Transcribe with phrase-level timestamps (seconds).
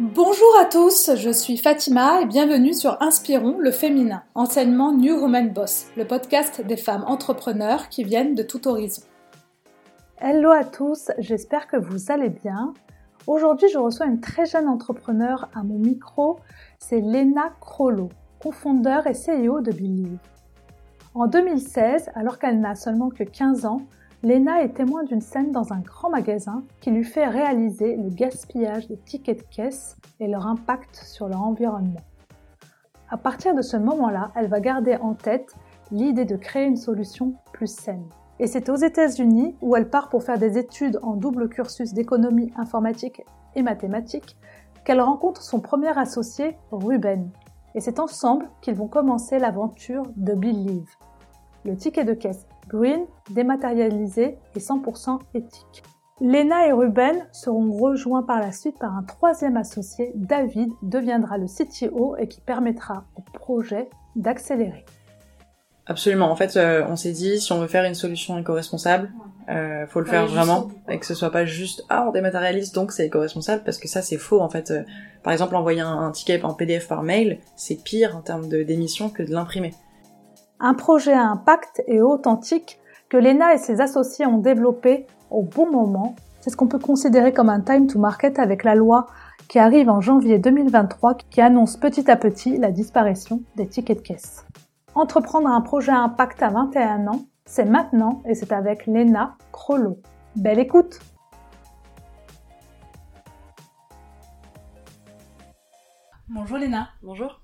[0.00, 5.52] Bonjour à tous, je suis Fatima et bienvenue sur Inspirons le féminin, enseignement New Woman
[5.52, 9.02] Boss, le podcast des femmes entrepreneurs qui viennent de tout horizon.
[10.18, 12.72] Hello à tous, j'espère que vous allez bien.
[13.26, 16.40] Aujourd'hui, je reçois une très jeune entrepreneur à mon micro,
[16.78, 18.08] c'est Lena Crollo,
[18.42, 20.16] cofondeur et CEO de Believe.
[21.14, 23.82] En 2016, alors qu'elle n'a seulement que 15 ans,
[24.24, 28.86] Lena est témoin d'une scène dans un grand magasin qui lui fait réaliser le gaspillage
[28.86, 32.00] des tickets de caisse et leur impact sur leur environnement.
[33.10, 35.56] À partir de ce moment-là, elle va garder en tête
[35.90, 38.06] l'idée de créer une solution plus saine.
[38.38, 42.52] Et c'est aux États-Unis où elle part pour faire des études en double cursus d'économie
[42.56, 43.22] informatique
[43.56, 44.36] et mathématiques
[44.84, 47.28] qu'elle rencontre son premier associé, Ruben.
[47.74, 50.90] Et c'est ensemble qu'ils vont commencer l'aventure de Believe,
[51.64, 55.82] le ticket de caisse green, dématérialisé et 100% éthique.
[56.20, 61.46] Lena et Ruben seront rejoints par la suite par un troisième associé, David, deviendra le
[61.46, 64.84] CTO et qui permettra au projet d'accélérer.
[65.86, 66.30] Absolument.
[66.30, 69.10] En fait, euh, on s'est dit, si on veut faire une solution éco-responsable,
[69.48, 72.92] euh, faut le faire vraiment, et que ce soit pas juste ah on dématérialise donc
[72.92, 74.70] c'est éco-responsable, parce que ça c'est faux en fait.
[74.70, 74.84] Euh,
[75.24, 79.10] par exemple, envoyer un, un, ticket en PDF par mail, c'est pire en termes d'émissions
[79.10, 79.74] que de l'imprimer
[80.62, 85.68] un projet à impact et authentique que Lena et ses associés ont développé au bon
[85.68, 86.14] moment.
[86.40, 89.08] C'est ce qu'on peut considérer comme un time to market avec la loi
[89.48, 94.02] qui arrive en janvier 2023 qui annonce petit à petit la disparition des tickets de
[94.02, 94.46] caisse.
[94.94, 99.98] Entreprendre un projet à impact à 21 ans, c'est maintenant et c'est avec Lena Crollo.
[100.36, 101.00] Belle écoute
[106.28, 106.88] Bonjour Léna.
[107.02, 107.40] Bonjour.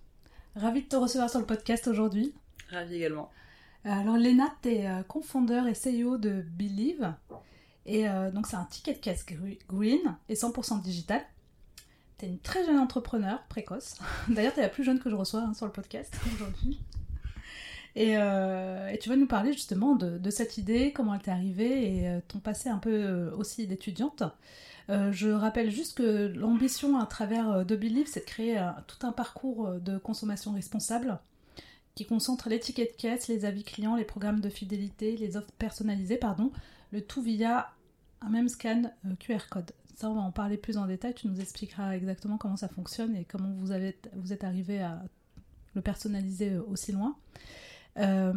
[0.54, 2.32] Ravie de te recevoir sur le podcast aujourd'hui.
[2.70, 3.30] Ravi également.
[3.86, 7.12] Euh, alors Léna, tu es euh, confondeur et CEO de Believe.
[7.86, 9.24] Et euh, donc c'est un ticket de caisse
[9.68, 11.22] green et 100% digital.
[12.18, 13.96] Tu es une très jeune entrepreneur, précoce.
[14.28, 16.80] D'ailleurs, tu es la plus jeune que je reçois hein, sur le podcast aujourd'hui.
[17.94, 18.14] Et,
[19.00, 22.68] tu vas nous parler justement de, cette idée, comment elle t'est arrivée et ton passé
[22.68, 24.22] un peu aussi d'étudiante.
[24.88, 29.68] je rappelle juste que l'ambition à travers de Believe, c'est de créer tout un parcours
[29.80, 31.18] de consommation responsable
[31.98, 36.52] qui concentre l'étiquette caisse, les avis clients, les programmes de fidélité, les offres personnalisées, pardon,
[36.92, 37.72] le tout via
[38.20, 39.72] un même scan euh, QR code.
[39.96, 41.14] Ça, on va en parler plus en détail.
[41.14, 45.02] Tu nous expliqueras exactement comment ça fonctionne et comment vous, avez, vous êtes arrivé à
[45.74, 47.16] le personnaliser euh, aussi loin.
[47.96, 48.32] Euh,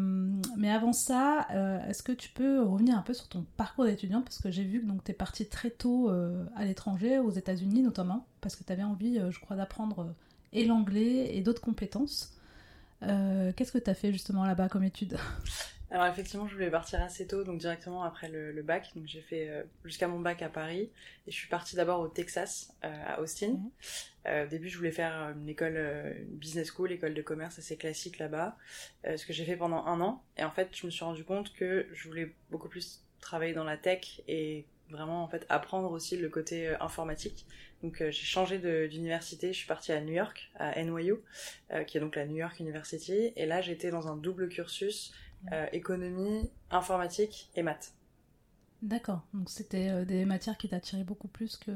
[0.58, 1.46] mais avant ça,
[1.88, 4.82] est-ce que tu peux revenir un peu sur ton parcours d'étudiante Parce que j'ai vu
[4.82, 6.10] que tu es partie très tôt
[6.56, 10.16] à l'étranger, aux États-Unis notamment, parce que tu avais envie, je crois, d'apprendre
[10.52, 12.34] et l'anglais et d'autres compétences.
[13.04, 15.18] Euh, qu'est-ce que tu as fait justement là-bas comme étude?
[15.90, 18.92] Alors effectivement, je voulais partir assez tôt, donc directement après le, bac.
[18.96, 20.90] Donc j'ai fait euh, jusqu'à mon bac à Paris
[21.28, 23.60] et je suis partie d'abord au Texas, euh, à Austin.
[24.26, 25.76] au début, je voulais faire une école,
[26.18, 28.58] une business school, école de commerce assez classique là-bas,
[29.04, 30.24] ce que j'ai fait pendant un an.
[30.38, 33.64] Et en fait, je me suis rendu compte que je voulais beaucoup plus travailler dans
[33.64, 37.46] la tech et vraiment en fait apprendre aussi le côté euh, informatique.
[37.82, 41.16] Donc euh, j'ai changé d'université, je suis partie à New York, à NYU,
[41.72, 45.14] euh, qui est donc la New York University, et là j'étais dans un double cursus
[45.72, 47.94] économie, informatique et maths.
[48.84, 51.72] D'accord, donc c'était des matières qui t'attiraient beaucoup plus que...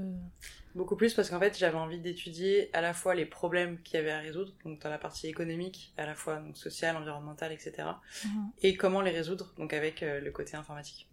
[0.75, 3.97] Beaucoup plus parce qu'en fait j'avais envie d'étudier à la fois les problèmes qu'il y
[3.97, 7.87] avait à résoudre, donc dans la partie économique, à la fois donc sociale, environnementale, etc.
[8.23, 8.51] Mhm.
[8.61, 11.07] Et comment les résoudre, donc avec le côté informatique.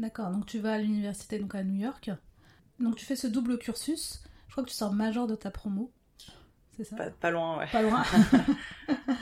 [0.00, 2.10] D'accord, donc tu vas à l'université donc à New York.
[2.78, 4.22] Donc tu fais ce double cursus.
[4.46, 5.92] Je crois que tu sors major de ta promo.
[6.74, 6.96] C'est ça?
[7.20, 7.66] Pas, loin, ouais.
[7.70, 8.02] Pas loin.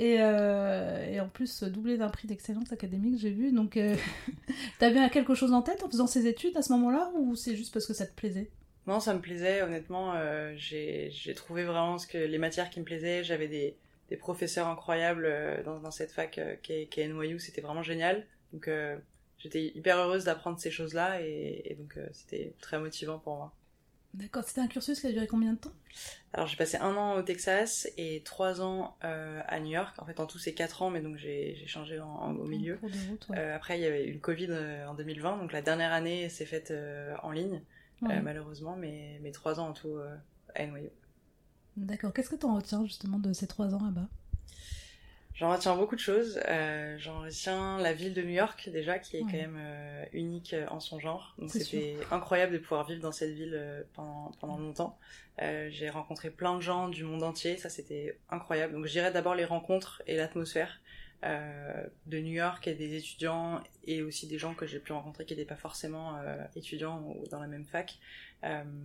[0.00, 3.50] Euh, et, en plus, doublé d'un prix d'excellence académique, j'ai vu.
[3.50, 3.96] Donc, euh,
[4.78, 7.72] t'avais quelque chose en tête en faisant ces études à ce moment-là ou c'est juste
[7.72, 8.48] parce que ça te plaisait?
[8.86, 9.60] Non, ça me plaisait.
[9.62, 13.24] Honnêtement, euh, j'ai trouvé vraiment ce que les matières qui me plaisaient.
[13.24, 13.76] J'avais des,
[14.18, 15.28] professeurs incroyables
[15.64, 17.40] dans, cette fac qui est, qui, est, NYU.
[17.40, 18.24] C'était vraiment génial.
[18.52, 18.70] Donc,
[19.38, 23.52] j'étais hyper heureuse d'apprendre ces choses-là et, donc euh, c'était très motivant pour moi.
[24.14, 25.72] D'accord, c'était un cursus qui a duré combien de temps?
[26.32, 29.94] Alors j'ai passé un an au Texas et trois ans euh, à New York.
[29.98, 32.80] En fait en tout c'est quatre ans mais donc j'ai changé au milieu.
[33.30, 34.50] Euh, après il y avait eu le Covid
[34.88, 36.72] en 2020 donc la dernière année s'est faite
[37.22, 37.62] en ligne
[38.00, 39.98] malheureusement mais, mais trois ans en tout
[40.54, 40.90] à NYU.
[41.76, 44.08] D'accord, qu'est-ce que tu en retiens justement de ces trois ans là-bas?
[45.38, 46.40] J'en retiens beaucoup de choses.
[46.48, 50.52] Euh, J'en retiens la ville de New York déjà, qui est quand même euh, unique
[50.52, 51.36] euh, en son genre.
[51.38, 54.98] Donc c'était incroyable de pouvoir vivre dans cette ville euh, pendant, pendant longtemps.
[55.40, 58.72] Euh, J'ai rencontré plein de gens du monde entier, ça c'était incroyable.
[58.72, 60.80] Donc je dirais d'abord les rencontres et l'atmosphère.
[61.22, 65.34] de New York et des étudiants et aussi des gens que j'ai pu rencontrer qui
[65.34, 66.16] n'étaient pas forcément
[66.56, 67.98] étudiants ou dans la même fac.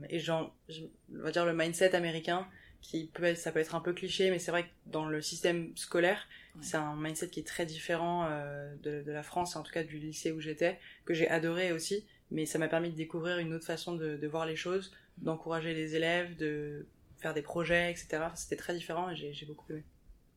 [0.10, 2.48] et genre, on va dire le mindset américain,
[2.82, 5.22] qui peut être, ça peut être un peu cliché, mais c'est vrai que dans le
[5.22, 6.28] système scolaire,
[6.62, 8.30] c'est un mindset qui est très différent
[8.84, 12.06] de, de, la France, en tout cas du lycée où j'étais, que j'ai adoré aussi,
[12.32, 15.74] mais ça m'a permis de découvrir une autre façon de, de voir les choses, d'encourager
[15.74, 16.86] les élèves, de
[17.18, 18.26] faire des projets, etc.
[18.36, 19.84] C'était très différent et j'ai beaucoup aimé.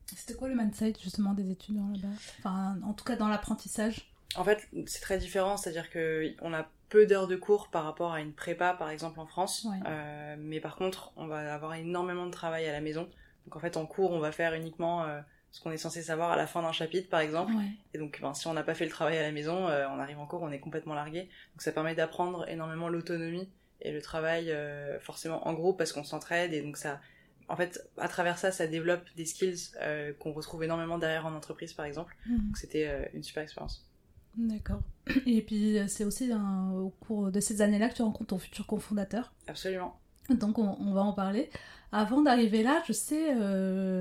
[0.07, 2.15] C'était quoi le mindset justement des étudiants là-bas?
[2.39, 4.13] Enfin, en tout cas dans l'apprentissage?
[4.37, 8.21] En fait, c'est très différent, c'est-à-dire qu'on a peu d'heures de cours par rapport à
[8.21, 12.31] une prépa par exemple en France, euh, mais par contre, on va avoir énormément de
[12.31, 13.09] travail à la maison.
[13.45, 16.33] Donc en fait, en cours, on va faire uniquement euh, ce qu'on est censé savoir
[16.33, 17.53] à la fin d'un chapitre par exemple.
[17.95, 19.99] Et donc, ben, si on n'a pas fait le travail à la maison, euh, on
[19.99, 21.23] arrive en cours, on est complètement largué.
[21.23, 23.49] Donc ça permet d'apprendre énormément l'autonomie
[23.81, 27.01] et le travail euh, forcément en groupe parce qu'on s'entraide et donc ça
[27.49, 31.35] en fait à travers ça ça développe des skills euh, qu'on retrouve énormément derrière en
[31.35, 32.39] entreprise par exemple mhm.
[32.39, 33.87] donc c'était une super expérience
[34.35, 34.81] d'accord
[35.27, 38.67] et puis c'est aussi au cours de ces années là que tu rencontres ton futur
[38.67, 40.01] cofondateur absolument
[40.31, 41.51] donc on, va en parler
[41.93, 43.35] avant d'arriver là je sais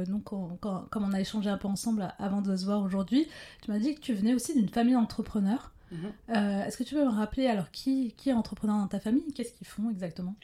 [0.06, 3.28] donc comme on a échangé un peu ensemble avant de se voir aujourd'hui
[3.62, 6.14] tu m'as dit que tu venais aussi d'une famille d'entrepreneurs Mhm.
[6.30, 9.32] Euh, est-ce que tu peux me rappeler alors qui, qui est entrepreneur dans ta famille?
[9.34, 10.36] Qu'est-ce qu'ils font exactement?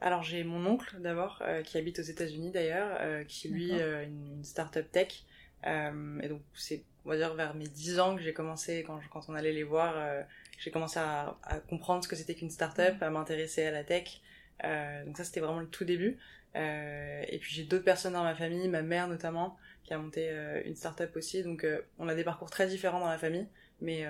[0.00, 4.36] Alors j'ai mon oncle d'abord euh, qui habite aux États-Unis d'ailleurs, euh, qui lui une,
[4.36, 5.24] une start-up tech.
[5.64, 9.28] et donc c'est on va dire vers mes 10 ans que j'ai commencé quand, quand
[9.28, 9.94] on allait les voir,
[10.58, 13.02] j'ai commencé à, à, comprendre ce que c'était qu'une start-up, mhm.
[13.02, 14.20] à m'intéresser à la tech.
[14.62, 16.18] Donc ça c'était vraiment le tout début.
[16.54, 20.30] et puis j'ai d'autres personnes dans ma famille, ma mère notamment, qui a monté
[20.64, 21.42] une start-up aussi.
[21.42, 21.66] Donc
[21.98, 23.46] on a des parcours très différents dans la famille,
[23.80, 24.06] mais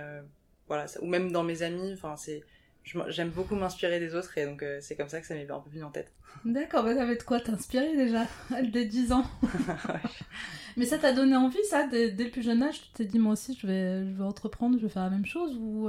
[0.69, 2.43] voilà, ou même dans mes amis, enfin c'est
[2.85, 5.61] j'aime beaucoup m'inspirer des autres et donc euh, c'est comme ça que ça m'est un
[5.61, 6.11] peu venu en tête.
[6.45, 8.27] D'accord, bah ça de quoi t'inspirer déjà
[8.73, 9.25] dès 10 ans?
[10.77, 12.81] Mais ça t'a donné envie ça dès, le plus jeune âge?
[12.81, 15.27] Tu t'es dit moi aussi je vais, je vais entreprendre, je vais faire la même
[15.27, 15.89] chose ou,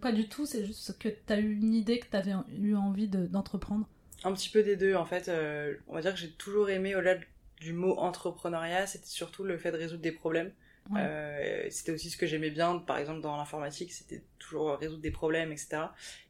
[0.00, 3.88] pas du tout C'est juste que t'as eu une idée que t'avais eu envie d'entreprendre
[4.24, 5.28] Un petit peu des deux en fait.
[5.28, 7.16] Euh, on va dire que j'ai toujours aimé au-delà
[7.60, 10.52] du mot entrepreneuriat, c'était surtout le fait de résoudre des problèmes.
[10.94, 15.10] Euh, c'était aussi ce que j'aimais bien, par exemple dans l'informatique, c'était toujours résoudre des
[15.10, 15.84] problèmes, etc.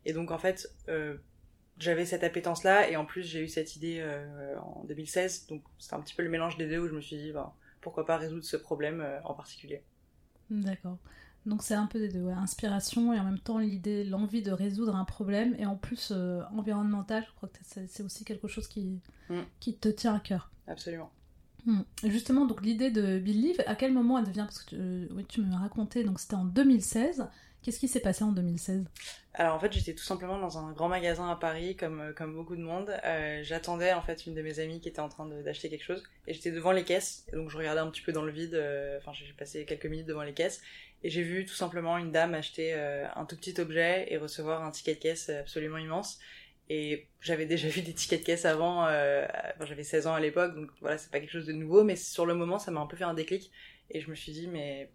[0.05, 1.17] Et donc en fait, euh,
[1.79, 4.05] j'avais cette appétence-là, et en plus j'ai eu cette idée
[4.62, 7.17] en 2016, donc c'était un petit peu le mélange des deux où je me suis
[7.17, 9.83] dit, bah, pourquoi pas résoudre ce problème en particulier.
[10.51, 10.99] D'accord.
[11.46, 14.96] Donc c'est un peu des deux, inspiration et en même temps l'idée, l'envie de résoudre
[14.96, 19.00] un problème et en plus euh, environnemental, je crois que c'est aussi quelque chose qui,
[19.29, 19.41] mm.
[19.61, 20.50] qui te tient à cœur.
[20.67, 21.11] Absolument.
[21.67, 21.81] Hmm.
[22.05, 25.25] Justement, donc l'idée de Believe, à quel moment elle devient Parce que tu, euh, oui,
[25.26, 27.26] tu me racontais, donc c'était en 2016.
[27.62, 28.85] Qu'est-ce qui s'est passé en 2016
[29.32, 32.35] Alors en fait, j'étais tout simplement dans un grand magasin à Paris, comme, euh, comme
[32.35, 32.94] beaucoup de monde.
[33.06, 36.02] Euh, j'attendais en fait une de mes amies qui était en train d'acheter quelque chose,
[36.26, 37.25] et j'étais devant les caisses.
[37.32, 38.62] Et donc je regardais un petit peu dans le vide.
[38.99, 40.61] Enfin, j'ai passé quelques minutes devant les caisses,
[41.05, 44.73] et j'ai vu tout simplement une dame acheter un tout petit objet et recevoir un
[44.73, 46.19] ticket de caisse absolument immense.
[46.69, 49.27] Et j'avais déjà vu des tickets de caisse avant, euh,
[49.61, 52.27] j'avais 16 ans à l'époque, donc voilà, c'est pas quelque chose de nouveau, mais sur
[52.27, 53.51] le moment, ça m'a un peu fait un déclic.
[53.91, 54.91] Et je me suis dit, mais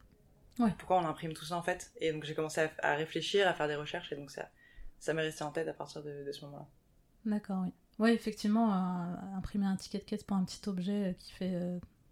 [0.58, 0.72] ouais.
[0.78, 1.92] pourquoi on imprime tout ça en fait?
[2.02, 4.50] Et donc j'ai commencé à, réfléchir, à faire des recherches, et donc ça,
[5.00, 6.68] ça m'est resté en tête à partir de, ce moment-là.
[7.26, 7.74] D'accord, oui.
[8.00, 11.54] Oui, effectivement, euh, imprimer un ticket de caisse pour un petit objet qui fait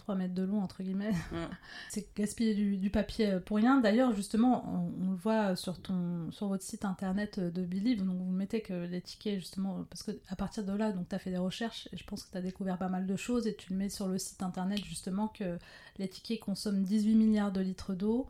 [0.09, 1.11] euh, mètres de long, entre guillemets.
[1.31, 1.35] Mm.
[1.89, 3.79] c'est gaspiller du, papier pour rien.
[3.79, 8.31] D'ailleurs, justement, on, le voit sur, ton, sur votre site internet de Believe, donc vous
[8.31, 11.31] mettez que les tickets, justement, parce que à partir de là, donc tu as fait
[11.31, 13.71] des recherches et je pense que tu as découvert pas mal de choses et tu
[13.71, 15.57] le mets sur le site internet, justement, que
[15.97, 18.27] les tickets consomment 18 milliards de litres d'eau.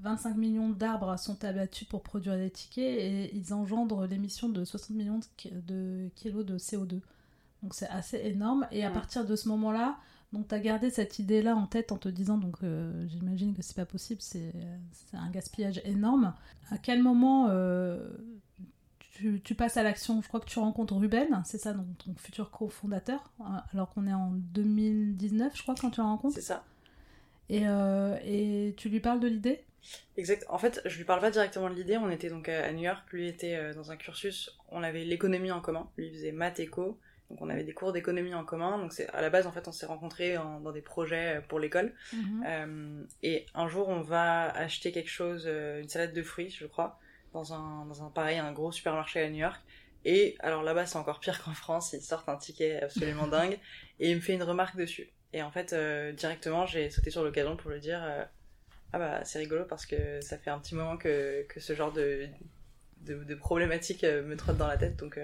[0.00, 4.90] 25 millions d'arbres sont abattus pour produire des tickets et ils engendrent l'émission de 60
[4.90, 7.00] millions de, kilos de CO2.
[7.62, 8.66] Donc c'est assez énorme.
[8.70, 8.92] Et à mm.
[8.92, 9.96] partir de ce moment-là,
[10.36, 13.62] donc tu as gardé cette idée-là en tête en te disant, donc euh, j'imagine que
[13.62, 14.52] c'est pas possible, c'est
[15.14, 16.34] un gaspillage énorme.
[16.70, 18.06] À quel moment euh,
[19.42, 20.20] tu, passes à l'action?
[20.20, 24.06] Je crois que tu rencontres Ruben, c'est ça, donc ton futur cofondateur, hein, alors qu'on
[24.06, 26.64] est en 2019, je crois, quand tu le rencontres C'est ça.
[27.48, 29.64] Et, euh, et tu lui parles de l'idée?
[30.18, 30.44] Exact.
[30.50, 31.96] En fait, je lui parle pas directement de l'idée.
[31.96, 33.04] On était donc à New York.
[33.12, 34.58] Lui était dans un cursus.
[34.70, 35.88] On avait l'économie en commun.
[35.96, 36.98] Lui faisait maths éco.
[37.30, 38.78] Donc on avait des cours d'économie en commun.
[38.78, 41.92] Donc c'est à la base en fait on s'est rencontrés dans des projets pour l'école.
[42.12, 42.44] Mhm.
[42.46, 46.66] Euh, et un jour on va acheter quelque chose, euh, une salade de fruits je
[46.66, 46.98] crois,
[47.32, 49.60] dans un dans un pareil un gros supermarché à New York.
[50.04, 51.92] Et alors là-bas c'est encore pire qu'en France.
[51.92, 53.58] Ils sortent un ticket absolument dingue
[53.98, 55.08] et il me fait une remarque dessus.
[55.32, 58.00] Et en fait euh, directement j'ai sauté sur l'occasion pour lui dire
[58.92, 61.92] ah bah c'est rigolo parce que ça fait un petit moment que que ce genre
[61.92, 62.28] de
[63.00, 65.18] de, de problématiques me trotte dans la tête donc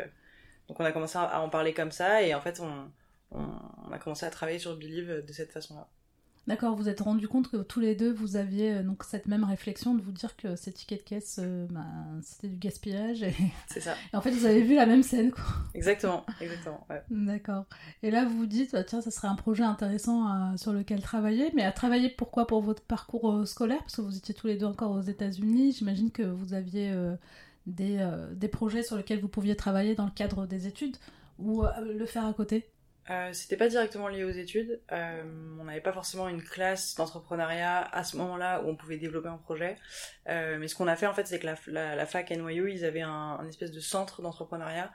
[0.69, 2.90] donc on a commencé à en parler comme ça et en fait on,
[3.31, 5.88] on, a commencé à travailler sur Believe de cette façon-là.
[6.49, 9.45] D'accord, vous êtes rendu compte que tous les deux, vous aviez euh, donc cette même
[9.45, 11.87] réflexion de vous dire que ces tickets de caisse, euh, ben,
[12.21, 13.23] c'était du gaspillage.
[13.23, 13.33] Et...
[13.69, 13.95] C'est ça.
[14.12, 15.45] et en fait, vous avez vu la même scène, quoi.
[15.73, 16.85] Exactement, exactement.
[16.90, 17.00] Ouais.
[17.11, 17.66] D'accord.
[18.02, 21.00] Et là, vous vous dites, bah, tiens, ça serait un projet intéressant à- sur lequel
[21.00, 21.52] travailler.
[21.54, 23.78] Mais à travailler pourquoi Pour votre parcours euh, scolaire?
[23.78, 25.76] Parce que vous étiez tous les deux encore aux États-Unis.
[25.78, 27.14] J'imagine que vous aviez euh,
[27.66, 30.97] des, euh, des projets sur lesquels vous pouviez travailler dans le cadre des études
[31.38, 32.69] ou euh, le faire à côté.
[33.11, 34.81] Euh, C'était pas directement lié aux études.
[34.92, 35.23] Euh,
[35.59, 39.38] on n'avait pas forcément une classe d'entrepreneuriat à ce moment-là où on pouvait développer un
[39.38, 39.76] projet.
[40.28, 42.85] Mais ce qu'on a fait en fait, c'est que la, la, la fac NYU, ils
[42.85, 44.92] avaient un, un espèce de centre d'entrepreneuriat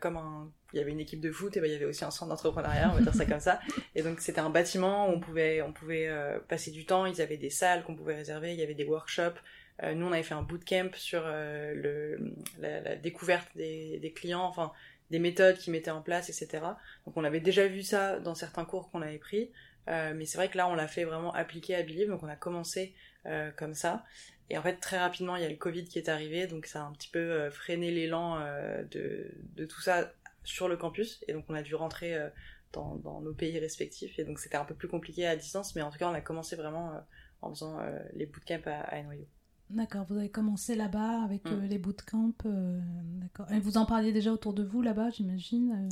[0.00, 2.04] comme un, il y avait une équipe de foot et ben il y avait aussi
[2.04, 3.58] un centre d'entrepreneuriat, on va dire ça comme ça.
[3.94, 6.10] Et donc c'était un bâtiment où on pouvait, on pouvait
[6.48, 7.06] passer du temps.
[7.06, 9.38] Ils avaient des salles qu'on pouvait réserver, il y avait des workshops.
[9.82, 14.12] Euh, nous on avait fait un bootcamp sur euh, le, la, la découverte des, des
[14.12, 14.72] clients, enfin
[15.10, 16.64] des méthodes qu'ils mettaient en place, etc.
[17.06, 19.50] Donc on avait déjà vu ça dans certains cours qu'on avait pris.
[19.88, 22.28] Euh, mais c'est vrai que là on l'a fait vraiment appliquer à Believe, donc on
[22.28, 22.94] a commencé
[23.26, 24.04] euh, comme ça.
[24.50, 26.82] Et en fait, très rapidement, il y a le Covid qui est arrivé, donc ça
[26.82, 28.40] a un petit peu euh, freiné l'élan
[28.90, 30.12] de, de tout ça
[30.42, 31.22] sur le campus.
[31.28, 32.14] Et donc, on a dû rentrer
[32.72, 34.18] dans, dans nos pays respectifs.
[34.18, 36.20] Et donc, c'était un peu plus compliqué à distance, mais en tout cas, on a
[36.20, 36.92] commencé vraiment
[37.40, 37.78] en faisant
[38.12, 39.02] les bootcamps à, à.
[39.70, 41.48] D'accord, vous avez commencé là-bas avec Mm.
[41.52, 42.32] euh, les bootcamps.
[42.46, 42.78] euh,
[43.20, 43.50] D'accord.
[43.52, 45.88] Et vous en parliez déjà autour de vous là-bas, j'imagine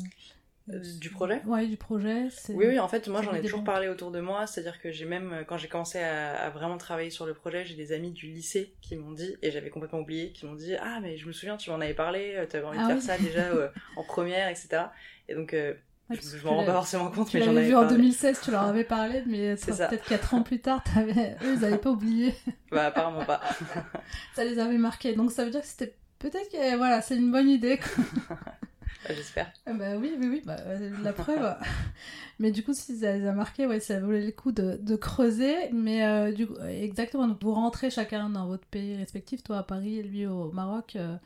[0.70, 1.42] euh, du projet?
[1.44, 2.28] Ouais, du projet.
[2.50, 5.06] Oui, oui, en fait, moi j'en ai toujours parlé autour de moi, c'est-à-dire que j'ai
[5.06, 8.26] même, quand j'ai commencé à, à vraiment travailler sur le projet, j'ai des amis du
[8.26, 11.32] lycée qui m'ont dit, et j'avais complètement oublié, qui m'ont dit Ah, mais je me
[11.32, 13.02] souviens, tu m'en avais parlé, tu avais envie Ah de faire oui.
[13.02, 14.84] ça déjà euh, en première, etc.
[15.28, 15.74] Et donc, euh,
[16.10, 17.96] Ouais, je, m'en tu rends pas forcément compte, Tu mais j'en avais vu en parlé.
[17.96, 21.90] 2016, tu leur avais parlé, mais peut-être 4 ans plus tard, eux, ils n'avaient pas
[21.90, 22.34] oublié.
[22.70, 23.40] Bah, apparemment pas.
[24.34, 25.14] Ça les avait marqués.
[25.14, 27.78] Donc ça veut dire que c'était peut-être que voilà, c'est une bonne idée.
[29.08, 29.50] Bah, J'espère.
[29.66, 31.56] Ah bah oui, oui, oui, bah, euh, la preuve.
[32.38, 34.94] mais du coup, si ça les a marqués, ouais, ça valait le coup de, de
[34.96, 35.70] creuser.
[35.72, 39.62] Mais euh, du coup, exactement, donc vous rentrez chacun dans votre pays respectif, toi à
[39.64, 41.16] Paris et lui au Maroc, euh,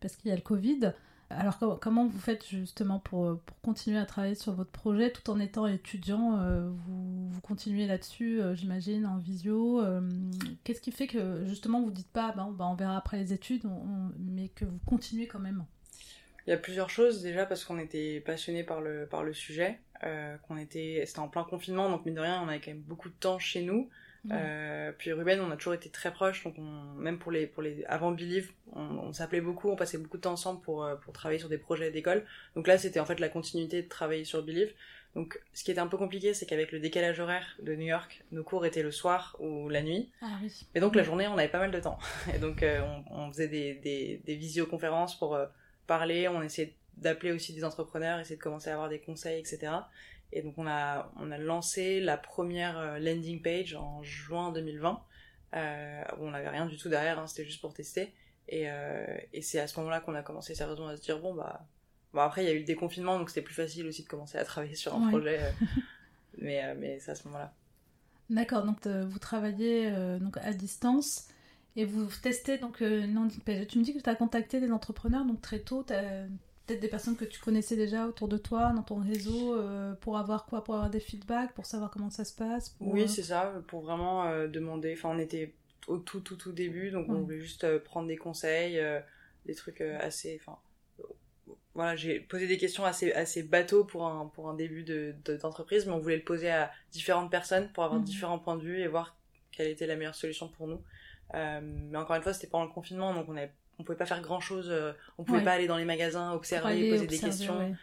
[0.00, 0.94] parce qu'il y a le Covid.
[1.30, 5.28] Alors com- comment vous faites justement pour, pour continuer à travailler sur votre projet tout
[5.30, 9.82] en étant étudiant euh, vous, vous continuez là-dessus, euh, j'imagine, en visio.
[9.82, 10.00] euh,
[10.64, 13.64] Qu'est-ce qui fait que justement vous dites pas, bah, on verra après les études,
[14.18, 15.64] mais que vous continuez quand même?
[16.46, 19.80] Il y a plusieurs choses déjà parce qu'on était passionnés par le par le sujet,
[20.04, 22.80] euh, qu'on était c'était en plein confinement donc mine de rien on avait quand même
[22.80, 23.90] beaucoup de temps chez nous.
[24.32, 27.62] Euh, puis Ruben on a toujours été très proches donc on, même pour les pour
[27.62, 30.96] les avant Believe on, on s'appelait beaucoup, on passait beaucoup de temps ensemble pour euh,
[30.96, 32.24] pour travailler sur des projets d'école.
[32.56, 34.72] Donc là c'était en fait la continuité de travailler sur Believe.
[35.14, 38.24] Donc ce qui était un peu compliqué c'est qu'avec le décalage horaire de New York,
[38.32, 40.10] nos cours étaient le soir ou la nuit.
[40.20, 40.66] Ah oui.
[40.74, 41.98] Et donc la journée, on avait pas mal de temps.
[42.34, 45.46] Et donc euh, on, on faisait des, des, des visioconférences pour euh,
[45.86, 49.72] parler, on essayait d'appeler aussi des entrepreneurs, essayer de commencer à avoir des conseils, etc.
[50.32, 55.02] Et donc on a, on a lancé la première euh, landing page en juin 2020.
[55.54, 58.12] Euh, on n'avait rien du tout derrière, hein, c'était juste pour tester.
[58.48, 61.34] Et, euh, et c'est à ce moment-là qu'on a commencé sérieusement à se dire, bon
[61.34, 61.66] bah...
[62.14, 64.38] Bon après il y a eu le déconfinement, donc c'était plus facile aussi de commencer
[64.38, 65.08] à travailler sur un Ouais.
[65.10, 65.42] projet.
[65.42, 65.50] euh,
[66.38, 67.52] mais mais c'est à ce moment-là.
[68.30, 71.28] D'accord, donc vous travaillez donc à distance
[71.76, 73.66] et vous testez donc une landing page.
[73.68, 75.84] Tu me dis que tu as contacté des entrepreneurs donc très tôt,
[76.68, 80.18] peut-être des personnes que tu connaissais déjà autour de toi, dans ton réseau, euh, pour
[80.18, 80.64] avoir quoi?
[80.64, 83.62] Pour avoir des feedbacks, pour savoir comment ça se passe pour, Oui, euh, c'est ça,
[83.68, 84.92] pour vraiment euh, demander.
[84.96, 85.54] Enfin, on était
[85.86, 87.14] au tout, tout, tout début, donc Ouais.
[87.14, 88.80] on voulait juste euh, prendre des conseils,
[89.46, 90.38] des trucs assez.
[90.40, 90.58] Enfin,
[91.74, 95.36] voilà, j'ai posé des questions assez, assez bateaux pour un, pour un début de, de-
[95.36, 98.04] d'entreprise, mais on voulait le poser à différentes personnes pour avoir Mhm.
[98.04, 99.16] différents points de vue et voir
[99.52, 100.82] quelle était la meilleure solution pour nous.
[101.34, 104.20] Mais encore une fois, c'était pendant le confinement, donc on avait, on pouvait pas faire
[104.22, 104.72] grand chose.
[105.18, 105.44] on pouvait Ouais.
[105.44, 107.58] pas aller dans les magasins, observer, aller poser des questions.
[107.58, 107.74] ouais,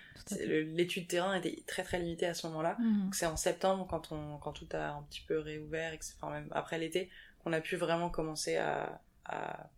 [0.66, 2.78] L'étude terrain était très très limitée à ce moment-là.
[2.80, 3.12] Mhm.
[3.14, 6.48] C'est en septembre, quand, on, quand tout a un petit peu réouvert, et enfin même
[6.52, 7.10] après l'été,
[7.44, 9.70] qu'on a pu vraiment commencer à, à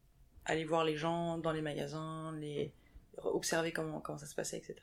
[0.45, 2.71] aller voir les gens dans les magasins, les
[3.23, 4.75] observer comment, comment ça se passait, etc.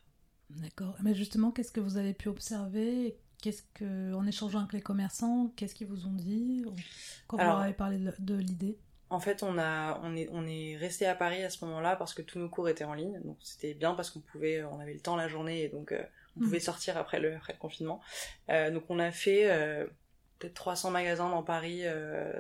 [0.51, 0.95] D'accord.
[1.03, 3.17] Mais justement, qu'est-ce que vous avez pu observer?
[3.41, 6.65] Qu'est-ce que, en échangeant avec les commerçants, qu'est-ce qu'ils vous ont dit?
[7.27, 8.79] Quand Alors- vous leur avez parlé de l'idée?
[9.15, 12.15] En fait, on, a, on, est, on est resté à Paris à ce moment-là parce
[12.15, 13.21] que tous nos cours étaient en ligne.
[13.25, 16.03] Donc c'était bien parce qu'on pouvait, on avait le temps la journée et donc euh,
[16.37, 18.01] on pouvait sortir après le, après le confinement.
[18.51, 19.87] Euh, donc on a fait euh,
[20.41, 21.85] peut-être 300 magasins dans Paris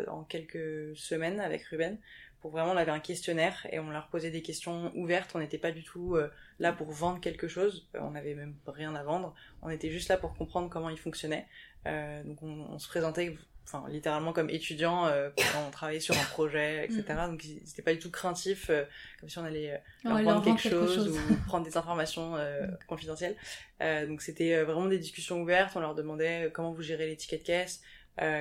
[0.08, 1.96] en quelques semaines avec Ruben.
[2.40, 5.30] Pour vraiment, on avait un questionnaire et on leur posait des questions ouvertes.
[5.36, 6.18] On n'était pas du tout
[6.58, 7.88] là pour vendre quelque chose.
[7.94, 9.32] On n'avait même rien à vendre.
[9.62, 11.46] On était juste là pour comprendre comment ils fonctionnaient.
[11.86, 16.24] Donc on, on se présentait enfin littéralement comme étudiants euh, quand on travaillait sur un
[16.24, 18.84] projet etc donc ils- c'était pas du tout craintif euh,
[19.20, 21.76] comme si on allait euh, leur Ouais, vendre leur vendre quelque, chose, ou prendre des
[21.76, 23.36] informations euh, confidentielles
[23.80, 27.16] Euh, donc c'était euh, vraiment des discussions ouvertes on leur demandait comment vous gérez les
[27.16, 27.82] tickets de caisse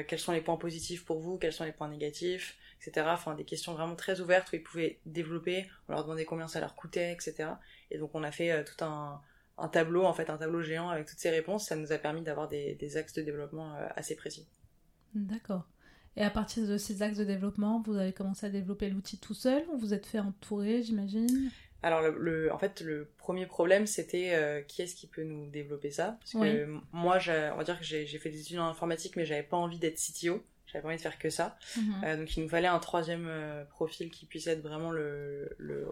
[0.08, 3.08] quels sont les points positifs pour vous, quels sont les points négatifs, etc.
[3.10, 5.68] Enfin, des questions vraiment très ouvertes où ils pouvaient développer.
[5.90, 7.50] On leur demandait combien ça leur coûtait, etc.
[7.90, 9.20] Et donc, on a fait tout un,
[9.58, 11.66] un, tableau, en fait, un tableau géant avec toutes ces réponses.
[11.66, 14.46] Ça nous a permis d'avoir des, des, axes de développement assez précis.
[15.16, 15.66] D'accord.
[16.16, 19.34] Et à partir de ces axes de développement, vous avez commencé à développer l'outil tout
[19.34, 21.50] seul ou vous êtes fait entourer, j'imagine?
[21.82, 25.92] Alors, le, en fait, le premier problème, c'était euh, qui est-ce qui peut nous développer
[25.92, 26.18] ça?
[26.20, 29.44] Parce que moi, on va dire que j'ai fait des études en informatique, mais j'avais
[29.44, 30.42] pas envie d'être CTO.
[30.66, 31.58] J'avais pas envie de faire que ça.
[31.78, 31.96] Mhm.
[32.04, 35.86] Euh, donc, il nous fallait un troisième euh, profil qui puisse être vraiment le, le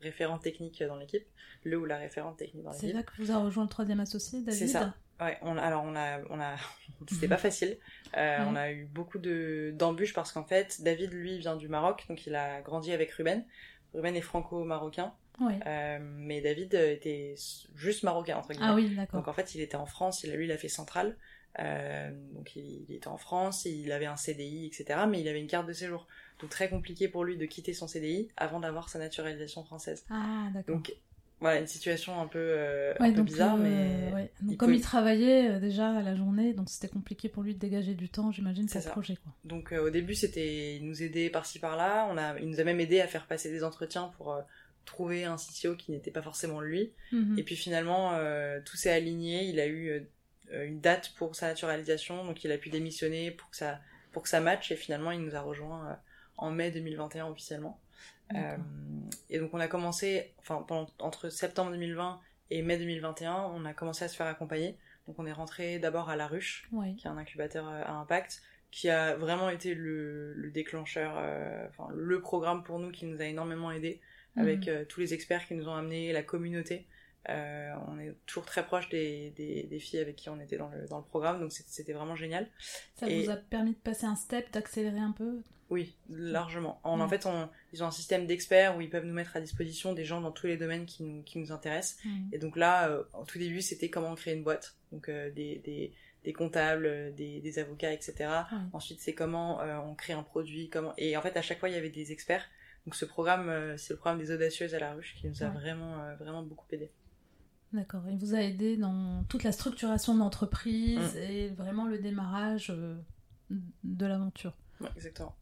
[0.00, 1.26] référent technique dans l'équipe,
[1.64, 2.88] le ou la référente technique dans l'équipe.
[2.88, 4.94] C'est là que vous avez rejoint le troisième associé, David C'est ça.
[5.20, 6.56] Ouais, on, alors on a, on a,
[7.08, 7.78] c'était pas facile.
[8.14, 12.26] On a eu beaucoup de d'embûches parce qu'en fait, David lui vient du Maroc, donc
[12.26, 13.44] il a grandi avec Ruben.
[13.94, 15.12] Ruben est franco-marocain.
[15.66, 17.34] Euh, mais David était
[17.74, 18.66] juste marocain, entre guillemets.
[18.68, 19.20] Ah oui, d'accord.
[19.20, 21.16] Donc en fait, il était en France, il, lui, il a fait centrale.
[21.58, 25.00] Euh, donc il, était en France, il avait un CDI, etc.
[25.08, 26.06] Mais il avait une carte de séjour.
[26.40, 30.04] Donc très compliqué pour lui de quitter son CDI avant d'avoir sa naturalisation française.
[30.10, 30.76] Ah, d'accord.
[30.76, 30.94] Donc
[31.40, 34.30] voilà, une situation un peu, euh, un peu bizarre, mais...
[34.42, 37.94] Donc, comme il travaillait déjà à la journée, donc c'était compliqué pour lui de dégager
[37.94, 39.16] du temps, j'imagine, pour ce projet.
[39.16, 39.32] Quoi.
[39.44, 42.08] Donc au début, c'était il nous aider par-ci par-là.
[42.10, 44.36] On a, il nous a même aidé à faire passer des entretiens pour
[44.84, 46.92] trouver un CTO qui n'était pas forcément lui.
[47.12, 47.38] Mhm.
[47.38, 49.44] Et puis finalement, euh, tout s'est aligné.
[49.44, 49.90] Il a eu
[50.52, 53.80] euh, une date pour sa naturalisation, donc il a pu démissionner pour que ça,
[54.12, 54.72] pour que ça matche.
[54.72, 55.94] Et finalement, il nous a rejoint euh,
[56.40, 57.80] en mai 2021 officiellement.
[59.28, 60.64] et donc on a commencé, enfin
[60.98, 62.20] entre septembre 2020
[62.50, 64.76] et mai 2021, on a commencé à se faire accompagner.
[65.06, 68.88] Donc on est rentré d'abord à La Ruche, qui est un incubateur à impact, qui
[68.88, 71.12] a vraiment été le, le déclencheur,
[71.68, 74.00] enfin le programme pour nous qui nous a énormément aidé
[74.36, 74.68] avec mhm.
[74.68, 76.86] euh, tous les experts qui nous ont amené, la communauté.
[77.28, 80.86] Euh, on est toujours très proche des, des, filles avec qui on était dans le,
[80.88, 82.48] dans le programme, donc c'était vraiment génial.
[82.94, 85.42] Ça vous a permis de passer un step, d'accélérer un peu?
[85.68, 86.80] Oui, largement.
[86.82, 89.92] En, fait, on, ils ont un système d'experts où ils peuvent nous mettre à disposition
[89.92, 91.98] des gens dans tous les domaines qui nous, qui nous intéressent.
[92.32, 94.74] Et donc là, euh, au tout début, c'était comment créer une boîte.
[94.90, 95.30] Donc des,
[95.64, 95.92] des,
[96.24, 98.30] des, comptables, des, des avocats, etc.
[98.72, 100.68] Ensuite, c'est comment on crée un produit.
[100.70, 102.48] comment Et en fait, à chaque fois, il y avait des experts
[102.86, 105.48] donc ce programme, euh, c'est le programme des audacieuses à la ruche qui nous a
[105.48, 106.90] vraiment, euh, vraiment beaucoup aidé.
[107.72, 108.02] D'accord.
[108.10, 111.18] Il vous a aidé dans toute la structuration de l'entreprise mm.
[111.18, 112.96] et vraiment le démarrage euh,
[113.84, 114.54] de l'aventure.
[114.80, 115.34] Oui, exactement.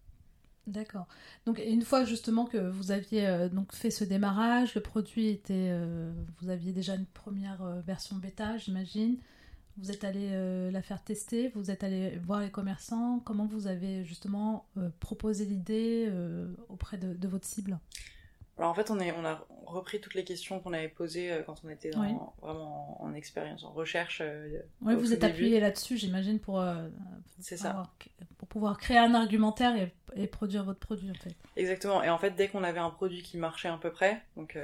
[0.66, 1.06] D'accord.
[1.46, 5.72] Donc une fois justement que vous aviez donc fait ce démarrage, le produit était,
[6.42, 9.16] vous aviez déjà une première version bêta, j'imagine.
[9.80, 13.20] Vous êtes allé euh, la faire tester, vous êtes allé voir les commerçants.
[13.24, 17.78] Comment vous avez justement euh, proposé l'idée euh, auprès de, votre cible?
[18.58, 21.54] Alors en fait, on, est, on a repris toutes les questions qu'on avait posées quand
[21.64, 24.22] on était vraiment en, expérience, en recherche.
[24.82, 26.64] oui, vous êtes appuyé là-dessus, j'imagine, pour,
[28.38, 31.34] pour pouvoir créer un argumentaire et, et, produire votre produit en fait.
[31.56, 32.02] Exactement.
[32.02, 34.56] Et en fait, dès qu'on avait un produit qui marchait à peu près, donc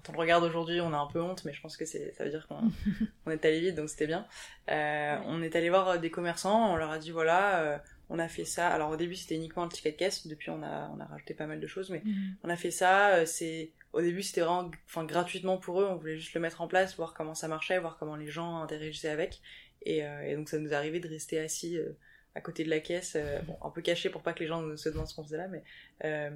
[0.00, 2.12] quand on le regarde aujourd'hui, on a un peu honte, mais je pense que c'est,
[2.14, 4.26] ça veut dire qu'on est allé vite, donc c'était bien.
[4.70, 7.78] Euh, on est allé voir euh, des commerçants, on leur a dit voilà, euh,
[8.10, 8.68] on a fait ça.
[8.68, 11.34] Alors au début c'était uniquement le ticket de caisse, depuis on a, on a rajouté
[11.34, 12.36] pas mal de choses, mais mhm.
[12.44, 13.24] on a fait ça.
[13.24, 16.68] c'est au début c'était vraiment, enfin gratuitement pour eux, on voulait juste le mettre en
[16.68, 19.40] place, voir comment ça marchait, voir comment les gens interagissaient avec,
[19.82, 21.78] et, et donc ça nous arrivé de rester assis
[22.34, 24.76] à côté de la caisse, euh, bon, un peu caché pour pas que les gens
[24.76, 25.64] se demandent ce qu'on faisait là, mais,
[26.04, 26.30] euh,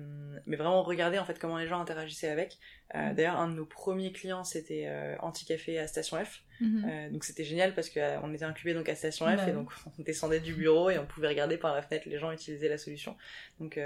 [0.46, 2.59] mais vraiment regarder en fait comment les gens interagissaient avec.
[2.94, 3.14] Euh, mm.
[3.14, 7.12] D'ailleurs, un de nos premiers clients c'était Anti-Café à Station F, mm-hmm.
[7.12, 10.02] donc c'était génial parce qu'on était incubé donc à Station F bah et donc on
[10.02, 13.16] descendait du bureau et on pouvait regarder par la fenêtre les gens utiliser la solution.
[13.61, 13.78] Donc,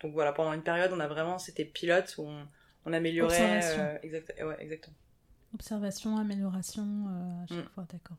[0.00, 2.46] donc voilà, pendant une période on a vraiment, c'était pilote où on,
[2.84, 3.56] on améliorait.
[3.56, 3.98] Observation.
[4.02, 4.96] Exact, ouais, exactement.
[5.54, 6.82] Observation, amélioration
[7.42, 7.68] à chaque mm.
[7.74, 8.18] fois, d'accord.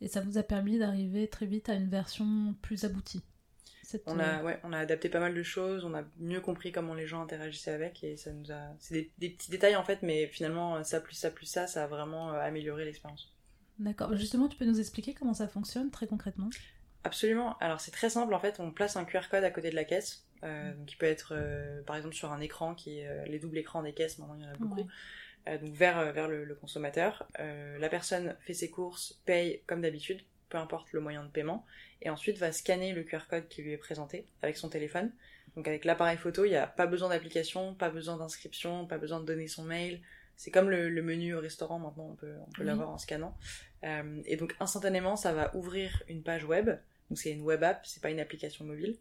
[0.00, 3.22] Et ça vous a permis d'arriver très vite à une version plus aboutie.
[4.06, 6.72] On, a, euh, ouais, on a adapté pas mal de choses, on a mieux compris
[6.72, 8.74] comment les gens interagissaient avec et ça nous a.
[8.80, 11.86] C'est des, petits détails en fait, mais finalement, ça plus ça plus ça, ça a
[11.86, 13.32] vraiment euh, amélioré l'expérience.
[13.78, 14.16] D'accord.
[14.16, 16.50] Justement, tu peux nous expliquer comment ça fonctionne très concrètement?
[17.04, 17.56] Absolument.
[17.58, 19.84] Alors c'est très simple en fait, on place un QR code à côté de la
[19.84, 20.86] caisse, euh, mm.
[20.86, 21.34] qui peut être
[21.86, 24.46] par exemple sur un écran qui est les doubles écrans des caisses, maintenant il y
[24.46, 24.88] en a beaucoup.
[25.58, 27.26] Donc vers, euh, vers le, consommateur.
[27.38, 31.64] Euh, la personne fait ses courses, paye comme d'habitude, peu importe le moyen de paiement,
[32.02, 35.10] et ensuite va scanner le QR code qui lui est présenté avec son téléphone.
[35.56, 39.20] Donc avec l'appareil photo, il n'y a pas besoin d'application, pas besoin d'inscription, pas besoin
[39.20, 40.00] de donner son mail.
[40.36, 43.34] C'est comme le, menu au restaurant maintenant, on peut, on peut l'avoir en scannant.
[43.82, 46.68] et donc instantanément, ça va ouvrir une page web.
[47.08, 48.98] Donc c'est une web app, c'est pas une application mobile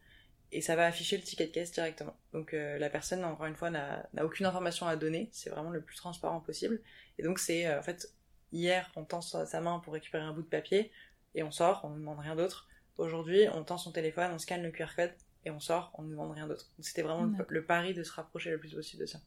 [0.55, 2.15] et ça va afficher le ticket de caisse directement.
[2.31, 5.81] Donc euh, la personne, encore une fois, n'a aucune information à donner, c'est vraiment le
[5.81, 6.79] plus transparent possible.
[7.19, 8.09] Et donc c'est, euh, en fait,
[8.53, 10.93] hier, on tend sa, main pour récupérer un bout de papier,
[11.35, 12.69] et on sort, on ne demande rien d'autre.
[12.97, 15.11] Aujourd'hui, on tend son téléphone, on scanne le QR code
[15.43, 16.71] et on sort, on ne demande rien d'autre.
[16.79, 19.19] C'était vraiment le, pari de se rapprocher le plus possible de ça.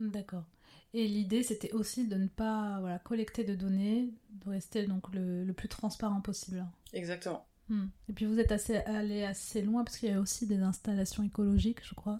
[0.00, 0.44] D'accord.
[0.92, 4.12] Et l'idée, c'était aussi de ne pas voilà, collecter de données,
[4.44, 6.66] de rester donc le, plus transparent possible.
[6.92, 7.46] Exactement.
[7.68, 7.86] Hmm.
[8.08, 11.22] Et puis vous êtes assez, allé assez loin parce qu'il y a aussi des installations
[11.22, 12.18] écologiques, je crois.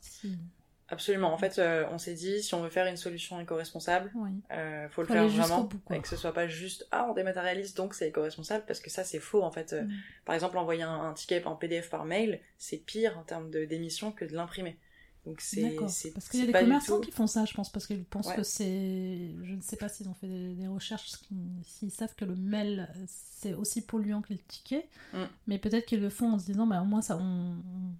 [0.88, 1.32] Absolument.
[1.32, 4.88] En fait, euh, on s'est dit, si on veut faire une solution éco-responsable, il euh,
[4.90, 8.08] faut le faire vraiment et que ce soit pas juste ah on dématérialise donc c'est
[8.08, 9.72] éco-responsable parce que ça c'est faux en fait.
[9.72, 9.92] Euh, hmm.
[10.26, 14.12] Par exemple, envoyer un, un, ticket en PDF par mail, c'est pire en termes d'émissions
[14.12, 14.78] que de l'imprimer.
[15.26, 15.74] Donc c'est
[16.12, 18.42] parce qu'il y a des commerçants qui font ça, je pense, parce qu'ils pensent que
[18.42, 21.12] c'est, je ne sais pas s'ils ont fait des, recherches,
[21.62, 25.24] s'ils savent que le mail c'est aussi polluant que le ticket, mm.
[25.46, 27.56] mais peut-être qu'ils le font en se disant, bah au moins ça, on,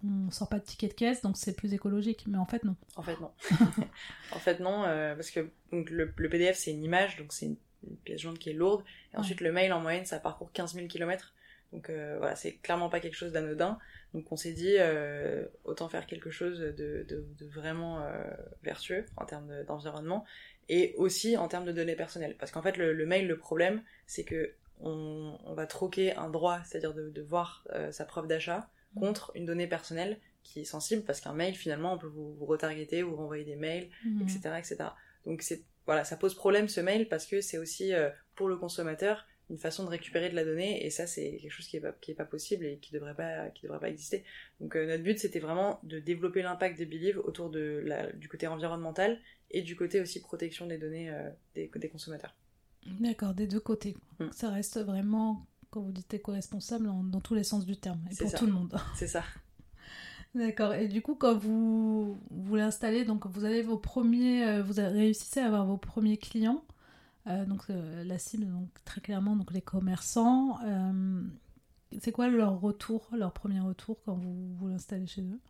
[0.07, 2.25] on sort pas de ticket de caisse, donc c'est plus écologique.
[2.27, 2.77] Mais en fait non.
[2.97, 3.31] En fait non.
[4.33, 7.57] en fait non, euh, parce que donc le, PDF c'est une image, donc c'est une,
[8.05, 8.83] pièce jaune qui est lourde,
[9.13, 11.35] et ensuite le mail en moyenne ça parcourt 15 000 km.
[11.73, 13.79] Donc euh, voilà, c'est clairement pas quelque chose d'anodin.
[14.15, 17.07] Donc on s'est dit, euh, autant faire quelque chose de,
[17.53, 18.23] vraiment euh,
[18.63, 20.25] vertueux en termes d'environnement
[20.69, 22.37] et aussi en termes de données personnelles.
[22.39, 26.95] Parce qu'en fait, le, mail, le problème, c'est que on, va troquer un droit, c'est-à-dire
[26.95, 31.55] de, voir sa preuve d'achat, contre une donnée personnelle qui est sensible, parce qu'un mail,
[31.55, 33.89] finalement, on peut vous, retargeter, vous renvoyer des mails,
[34.23, 34.59] etc., mmh.
[34.59, 34.77] etc.
[35.27, 37.93] Donc c'est voilà, ça pose problème ce mail parce que c'est aussi
[38.37, 41.67] pour le consommateur une façon de récupérer de la donnée et ça c'est quelque chose
[41.67, 44.25] qui est pas qui est pas possible et qui devrait pas qui devrait pas exister
[44.61, 48.29] donc euh, notre but c'était vraiment de développer l'impact des Believe autour de la, du
[48.29, 49.19] côté environnemental
[49.51, 52.35] et du côté aussi protection des données euh, des, des, consommateurs
[53.01, 54.29] d'accord des deux côtés mm.
[54.33, 58.33] ça reste vraiment quand vous dites éco-responsable dans tous les sens du terme et pour
[58.33, 59.25] tout le monde c'est ça
[60.35, 60.75] D'accord.
[60.75, 65.39] Et du coup, quand vous vous l'installez, donc vous avez vos premiers, euh, vous réussissez
[65.39, 66.65] à avoir vos premiers clients.
[67.27, 70.59] Euh, donc euh, la cible, donc très clairement, donc les commerçants.
[70.65, 71.23] Euh,
[72.01, 75.41] c'est quoi leur retour, leur premier retour quand vous, vous l'installez chez eux?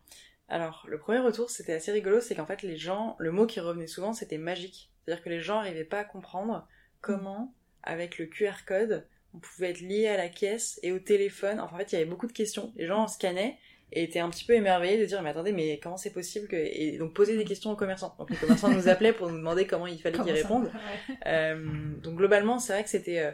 [0.48, 3.60] Alors, le premier retour, c'était assez rigolo, c'est qu'en fait, les gens, le mot qui
[3.60, 4.90] revenait souvent, c'était magique.
[5.04, 6.68] C'est-à-dire que les gens n'arrivaient pas à comprendre
[7.00, 11.60] comment, avec le QR code, on pouvait être lié à la caisse et au téléphone.
[11.60, 12.72] En fait, il y avait beaucoup de questions.
[12.76, 13.58] Les gens scannaient
[13.94, 16.56] et était un petit peu émerveillé de dire mais attendez mais comment c'est possible que
[16.56, 18.14] et donc poser des questions aux commerçants.
[18.18, 20.70] Donc les commerçants nous appelaient pour nous demander comment il fallait qu'ils répondent.
[21.26, 23.30] euh, donc globalement c'est vrai que c'était euh,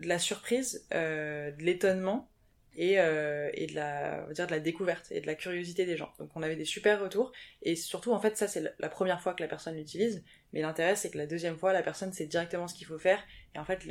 [0.00, 2.28] de la surprise euh, de l'étonnement
[2.76, 5.96] et, et de la on va dire de la découverte et de la curiosité des
[5.96, 6.12] gens.
[6.20, 9.34] Donc on avait des super retours et surtout en fait ça c'est la première fois
[9.34, 10.22] que la personne l'utilise.
[10.52, 13.20] Mais l'intérêt c'est que la deuxième fois la personne sait directement ce qu'il faut faire
[13.56, 13.84] et en fait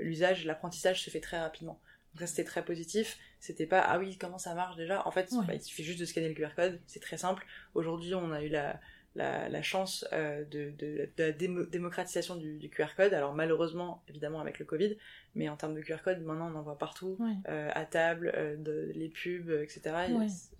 [0.00, 1.80] l'usage l'apprentissage se fait très rapidement
[2.14, 3.18] donc ça c'était très positif.
[3.40, 5.06] C'était pas ah oui comment ça marche déjà?
[5.06, 7.46] En fait bah, il suffit juste de scanner le QR code, c'est très simple.
[7.74, 8.80] Aujourd'hui on a eu la,
[9.18, 13.14] la, chance euh, de, de, la démocratisation du, QR code.
[13.14, 14.96] Alors malheureusement évidemment avec le Covid,
[15.34, 17.18] mais en termes de QR code maintenant on en voit partout,
[17.48, 19.96] euh, à table, euh, de, les pubs, etc.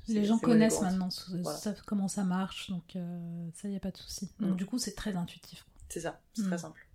[0.09, 2.97] Les gens connaissent maintenant, savent comment ça marche, donc
[3.55, 4.31] ça y a pas de souci.
[4.41, 4.57] Donc mm.
[4.57, 5.65] du coup c'est très intuitif.
[5.89, 6.59] C'est ça, c'est très mm.
[6.59, 6.87] simple.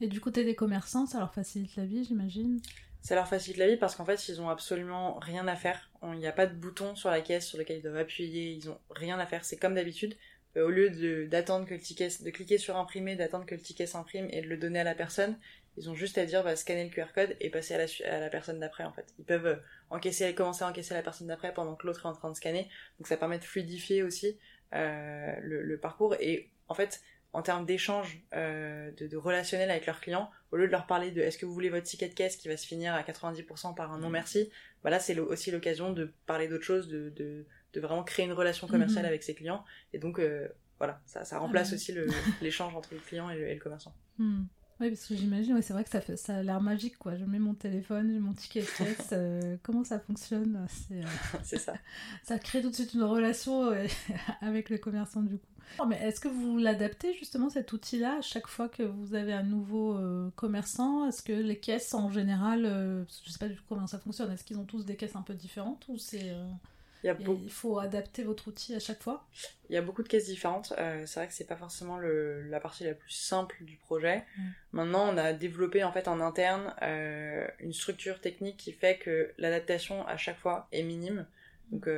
[0.00, 2.60] Et du côté des commerçants, ça leur facilite la vie, j'imagine?
[3.02, 5.90] Ça leur facilite la vie parce qu'en fait, ils ont absolument rien à faire.
[6.02, 8.52] Il n'y a pas de bouton sur la caisse sur lequel ils doivent appuyer.
[8.52, 9.44] Ils ont rien à faire.
[9.44, 10.16] C'est comme d'habitude.
[10.56, 13.86] Euh, au lieu d'attendre que le ticket, de cliquer sur imprimer, d'attendre que le ticket
[13.86, 15.36] s'imprime et de le donner à la personne,
[15.76, 18.20] ils ont juste à dire bah, scanner le QR code et passer à la, à
[18.20, 19.06] la personne d'après en fait.
[19.18, 19.56] Ils peuvent euh,
[19.90, 22.68] encaisser, commencer à encaisser la personne d'après pendant que l'autre est en train de scanner.
[22.98, 24.38] Donc ça permet de fluidifier aussi
[24.74, 30.30] euh, le, parcours et en fait en termes d'échange euh, de, relationnel avec leurs clients,
[30.52, 32.48] au lieu de leur parler de est-ce que vous voulez votre ticket de caisse qui
[32.48, 34.50] va se finir à 90% par un non merci,
[34.82, 38.66] voilà c'est aussi l'occasion de parler d'autre chose, de, de, de, vraiment créer une relation
[38.66, 39.08] commerciale mhm.
[39.08, 39.64] avec ses clients.
[39.92, 41.94] Et donc euh, voilà, ça, ça remplace ah aussi
[42.42, 43.94] l'échange entre le client et le, commerçant.
[44.18, 44.44] Hmm.
[44.82, 47.14] Oui, parce que j'imagine, ouais, c'est vrai que ça, fait, ça a l'air magique, quoi.
[47.14, 50.66] Je mets mon téléphone, j'ai mon ticket de caisse, euh, comment ça fonctionne?
[51.44, 51.74] C'est ça.
[52.24, 53.70] ça crée tout de suite une relation
[54.40, 55.86] avec le commerçant, du coup.
[55.88, 59.44] Mais est-ce que vous l'adaptez justement cet outil-là à chaque fois que vous avez un
[59.44, 61.06] nouveau euh, commerçant?
[61.06, 64.32] Est-ce que les caisses en général, euh, je sais pas du tout comment ça fonctionne,
[64.32, 66.34] est-ce qu'ils ont tous des caisses un peu différentes ou c'est
[67.04, 69.26] euh, il, faut adapter votre outil à chaque fois
[69.68, 70.72] Il y a beaucoup de caisses différentes.
[70.76, 74.24] c'est vrai que c'est pas forcément la partie la plus simple du projet.
[74.72, 76.74] Maintenant, on a développé en fait en interne
[77.60, 81.26] une structure technique qui fait que l'adaptation à chaque fois est minime.
[81.70, 81.88] Donc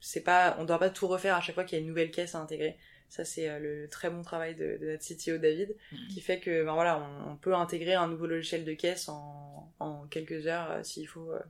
[0.00, 2.10] c'est pas, on doit pas tout refaire à chaque fois qu'il y a une nouvelle
[2.10, 2.76] caisse à intégrer.
[3.10, 6.08] Ça, c'est euh, le très bon travail de, notre CTO David, mhm.
[6.08, 10.06] qui fait que ben voilà, on, peut intégrer un nouveau logiciel de caisse en, en
[10.06, 11.32] quelques heures euh, s'il faut.
[11.32, 11.40] Euh.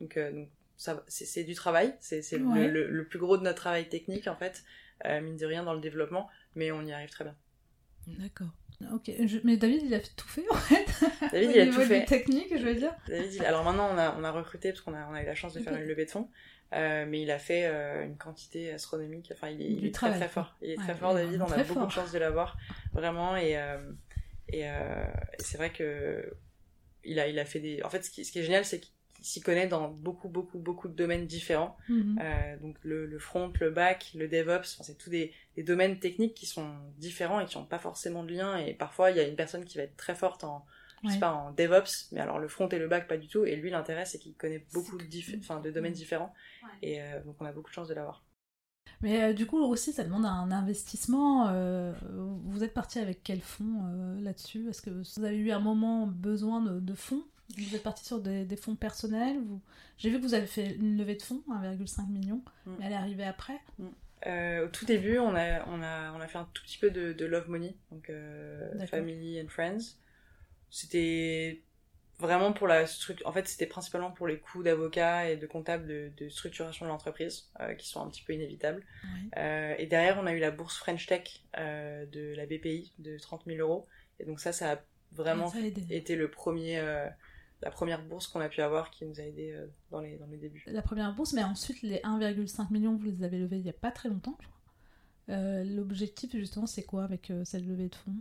[0.00, 0.18] donc,
[0.76, 4.64] c'est du travail, c'est le, le, plus gros de notre travail technique en fait,
[5.04, 7.36] mine de rien dans le développement, mais on y arrive très bien.
[8.06, 8.48] D'accord.
[8.92, 9.10] Ok,
[9.44, 10.86] mais David, il a tout fait en fait.
[11.32, 12.04] David, il a tout fait.
[12.04, 12.94] technique, je veux dire.
[13.08, 15.34] David, alors maintenant, on a, on a recruté parce qu'on a, on a eu la
[15.34, 16.28] chance de faire une levée de fonds.
[16.72, 19.30] Euh, mais il a fait euh, une quantité astronomique.
[19.32, 20.56] Enfin, il est, il est très très fort.
[20.60, 21.40] Il est très fort, David.
[21.40, 22.56] On a beaucoup de chance de l'avoir,
[22.92, 23.36] vraiment.
[23.36, 23.78] Et, euh,
[24.48, 24.66] et,
[25.38, 26.34] c'est vrai que
[27.04, 27.82] il a, il a fait des.
[27.84, 28.93] En fait, ce qui, ce qui est génial, c'est qu'il
[29.24, 31.76] s'y connaît dans beaucoup, beaucoup, beaucoup de domaines différents.
[31.88, 32.18] Mhm.
[32.60, 36.46] donc le, le, front, le back, le DevOps, c'est tous des, des, domaines techniques qui
[36.46, 38.56] sont différents et qui n'ont pas forcément de lien.
[38.58, 40.66] Et parfois, il y a une personne qui va être très forte en
[41.04, 43.44] je sais pas, en DevOps, mais alors le front et le back pas du tout.
[43.44, 45.94] Et lui, l'intérêt, c'est qu'il connaît beaucoup de, de domaines mm.
[45.94, 46.32] différents.
[46.82, 48.24] Et euh, donc on a beaucoup de chance de l'avoir.
[49.00, 51.48] Mais euh, du coup, aussi, ça demande un investissement.
[51.48, 51.92] Euh,
[52.44, 54.68] vous êtes parti avec quel fonds là-dessus?
[54.68, 57.24] Est-ce que vous avez eu un moment besoin de, fonds?
[57.56, 59.60] Vous êtes parti sur des, fonds personnels vous...
[59.98, 62.74] J'ai vu que vous avez fait une levée de fonds, 1,5 million, mm.
[62.78, 63.60] mais elle est arrivée après.
[63.78, 64.64] Mm.
[64.64, 67.12] au tout début, on a, on, a, on a fait un tout petit peu de,
[67.12, 68.10] de Love Money, donc
[68.88, 69.96] Family and Friends.
[70.70, 71.62] C'était
[72.18, 73.26] vraiment pour la structure.
[73.26, 77.50] En fait, c'était principalement pour les coûts d'avocat et de comptable de, structuration de l'entreprise,
[77.60, 78.84] euh, qui sont un petit peu inévitables.
[79.36, 83.18] Euh, et derrière, on a eu la bourse French Tech euh, de la BPI de
[83.18, 83.86] 30 000 euros.
[84.20, 84.78] Et donc ça, ça a
[85.12, 85.52] vraiment
[85.90, 86.80] été le premier,
[87.62, 89.56] la première bourse qu'on a pu avoir qui nous a aidé
[89.90, 90.64] dans, les, dans les débuts.
[90.66, 93.74] La première bourse, mais ensuite les 1,5 millions, vous les avez levés il n'y a
[93.74, 94.36] pas très longtemps,
[95.28, 98.16] L'objectif, justement, c'est quoi avec cette levée de fonds?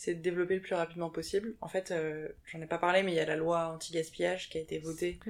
[0.00, 1.56] C'est de développer le plus rapidement possible.
[1.60, 4.56] En fait, euh, j'en ai pas parlé, mais il y a la loi anti-gaspillage qui
[4.56, 5.20] a été votée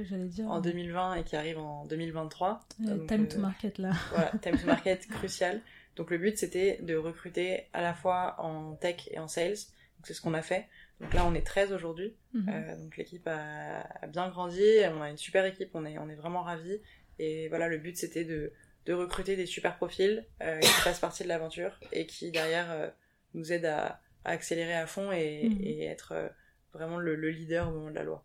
[0.47, 2.61] en 2020 et qui arrive en 2023.
[3.09, 3.91] time to euh, market là.
[4.11, 5.61] voilà, time to market crucial.
[5.97, 9.57] Donc le but c'était de recruter à la fois en tech et en sales.
[9.97, 10.69] Donc c'est ce qu'on a fait.
[11.01, 12.15] Donc là on est 13 aujourd'hui.
[12.35, 12.49] Mhm.
[12.49, 14.63] euh, donc l'équipe a, bien grandi.
[14.95, 15.71] On a une super équipe.
[15.75, 16.81] On est on est vraiment ravis.
[17.19, 18.53] Et voilà le but c'était de
[18.87, 22.89] de recruter des super profils euh, qui fassent partie de l'aventure et qui derrière euh,
[23.35, 25.83] nous aident à à accélérer à fond et, mhm.
[25.91, 26.31] être
[26.75, 28.23] vraiment le, leader au moment de la loi.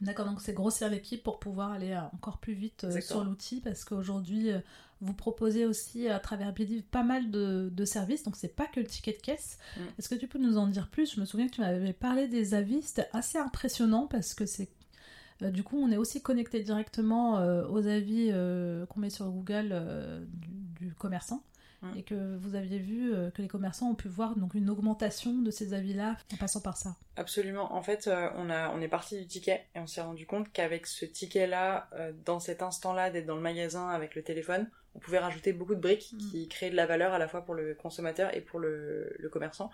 [0.00, 3.60] D'accord, donc c'est grossir l'équipe pour pouvoir aller euh, encore plus vite euh, sur l'outil
[3.60, 4.50] parce qu'aujourd'hui
[5.02, 8.86] vous proposez aussi à travers Believe pas mal de, services, donc c'est pas que le
[8.86, 9.58] ticket de caisse.
[9.76, 9.80] Mm.
[9.98, 11.14] Est-ce que tu peux nous en dire plus?
[11.14, 14.68] Je me souviens que tu m'avais parlé des avis, c'était assez impressionnant parce que c'est
[15.40, 17.36] du coup, on est aussi connecté directement
[17.70, 18.30] aux avis
[18.90, 19.74] qu'on met sur Google
[20.78, 21.42] du, commerçant.
[21.96, 25.32] Et que vous aviez vu euh, que les commerçants ont pu voir donc une augmentation
[25.32, 26.96] de ces avis-là en passant par ça.
[27.16, 27.72] Absolument.
[27.74, 30.52] En fait, euh, on, a, on est parti du ticket et on s'est rendu compte
[30.52, 34.98] qu'avec ce ticket-là, euh, dans cet instant-là d'être dans le magasin avec le téléphone, on
[34.98, 36.18] pouvait rajouter beaucoup de briques mm.
[36.18, 39.28] qui créaient de la valeur à la fois pour le consommateur et pour le, le
[39.30, 39.70] commerçant.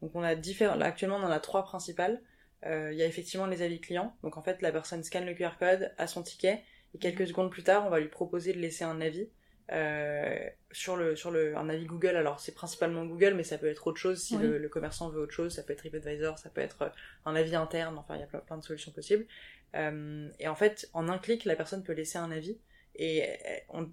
[0.00, 0.80] Donc on a différents.
[0.80, 2.22] actuellement, on en a trois principales.
[2.64, 4.16] Il y a effectivement les avis clients.
[4.22, 6.62] Donc en fait, la personne scanne le QR code à son ticket
[6.94, 7.26] et quelques mm.
[7.26, 9.28] secondes plus tard, on va lui proposer de laisser un avis
[9.70, 10.38] euh,
[10.72, 12.16] sur le sur le un avis Google.
[12.16, 15.34] Alors c'est principalement Google, mais ça peut être autre chose si le, commerçant veut autre
[15.34, 15.54] chose.
[15.54, 16.88] Ça peut être TripAdvisor, ça peut être euh,
[17.26, 17.98] un avis interne.
[17.98, 19.26] Enfin, il y a plein, de solutions possibles.
[19.74, 22.58] Euh, et en fait, en un clic, la personne peut laisser un avis.
[23.00, 23.24] Et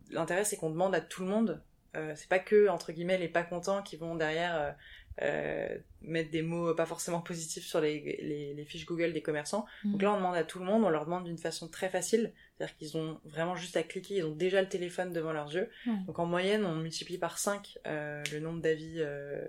[0.09, 1.61] l'intérêt, c'est qu'on demande à tout le monde.
[2.15, 4.75] c'est pas que entre guillemets les pas contents qui vont derrière
[5.21, 9.65] euh, mettre des mots pas forcément positifs sur les, les, les fiches Google des commerçants.
[9.83, 9.91] Mm.
[9.93, 12.33] Donc là, on demande à tout le monde, on leur demande d'une façon très facile,
[12.57, 15.69] c'est-à-dire qu'ils ont vraiment juste à cliquer, ils ont déjà le téléphone devant leurs yeux.
[16.07, 19.45] Donc en moyenne, on multiplie par 5 euh, le nombre d'avis euh,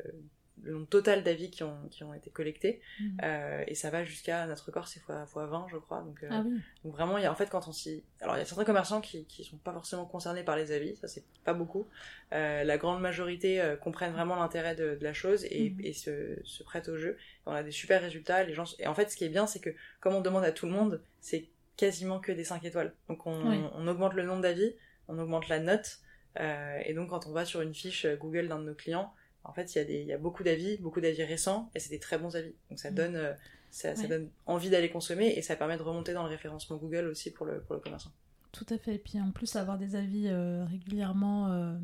[0.63, 2.81] le nombre total d'avis qui ont, qui ont été collectés.
[3.01, 3.19] Mm.
[3.23, 6.03] Euh, et ça va jusqu'à notre record, c'est fois, fois 20, je crois.
[6.03, 6.43] Donc, euh, ah
[6.85, 8.03] donc vraiment, il y a, en fait, quand on s'y.
[8.21, 10.97] Alors, il y a certains commerçants qui, qui sont pas forcément concernés par les avis,
[10.97, 11.87] ça c'est pas beaucoup.
[12.33, 15.81] Euh, la grande majorité euh, comprennent vraiment l'intérêt de, de, la chose et, mm.
[15.81, 17.17] et se, se prêtent au jeu.
[17.47, 18.43] On a des super résultats.
[18.45, 18.65] Les gens...
[18.79, 20.73] Et en fait, ce qui est bien, c'est que comme on demande à tout le
[20.73, 22.95] monde, c'est quasiment que des 5 étoiles.
[23.09, 23.33] Donc on,
[23.75, 24.75] on augmente le nombre d'avis,
[25.09, 26.01] on augmente la note.
[26.39, 29.13] Euh, et donc quand on va sur une fiche Google d'un de nos clients,
[29.47, 32.19] en fait, il y, a y beaucoup d'avis, beaucoup d'avis récents, et c'est des très
[32.19, 32.55] bons avis.
[32.69, 32.95] Donc ça mm.
[32.95, 33.33] donne, euh,
[33.71, 37.31] ça, donne envie d'aller consommer, et ça permet de remonter dans le référencement Google aussi
[37.31, 38.11] pour le, pour le commerçant.
[38.53, 38.97] Tout à fait.
[38.97, 41.77] Et puis en plus, avoir des avis euh, régulièrement euh,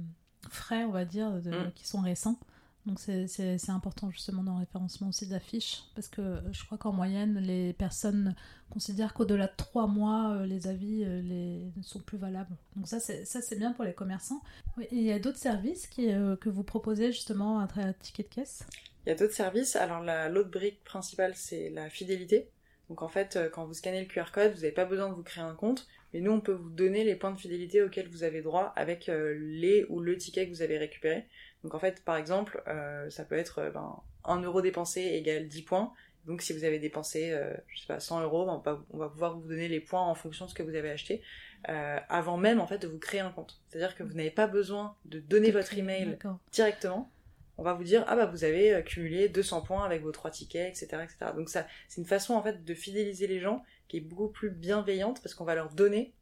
[0.51, 1.73] frais, on va dire, mm.
[1.75, 2.39] qui sont récents,
[2.85, 7.39] donc c'est important justement dans le référencement aussi d'affiches, parce que je crois qu'en moyenne,
[7.39, 8.35] les personnes
[8.71, 12.57] considèrent qu'au-delà de trois mois, euh, les avis euh, les, ne sont plus valables.
[12.75, 14.43] Donc ça c'est bien pour les commerçants.
[14.81, 18.29] et il y a d'autres services euh, que vous proposez justement à travers ticket de
[18.29, 18.65] caisse?
[19.07, 19.77] Il y a d'autres services.
[19.77, 22.49] Alors l'autre brique principale, c'est la fidélité.
[22.89, 25.23] Donc en fait, quand vous scannez le QR code, vous n'avez pas besoin de vous
[25.23, 28.23] créer un compte, mais nous on peut vous donner les points de fidélité auxquels vous
[28.23, 31.27] avez droit avec les ou le ticket que vous avez récupéré.
[31.65, 35.49] Donc en fait, par exemple, euh, ça peut être euh, ben, 1 euro dépensé égale
[35.49, 35.93] 10 points.
[36.27, 38.99] Donc si vous avez dépensé, euh, je sais pas, 100 euros, ben, on, va, on,
[38.99, 41.23] va, pouvoir vous donner les points en fonction de ce que vous avez acheté,
[41.69, 43.61] euh, avant même en fait de vous créer un compte.
[43.69, 46.19] C'est-à-dire que vous n'avez pas besoin de donner votre email
[46.53, 47.11] directement.
[47.59, 50.69] on va vous dire ah bah vous avez cumulé 200 points avec vos trois tickets,
[50.69, 51.33] etc., etc.
[51.37, 54.51] Donc ça, c'est une façon en fait de fidéliser les gens qui est beaucoup plus
[54.51, 56.13] bienveillante parce qu'on va leur donner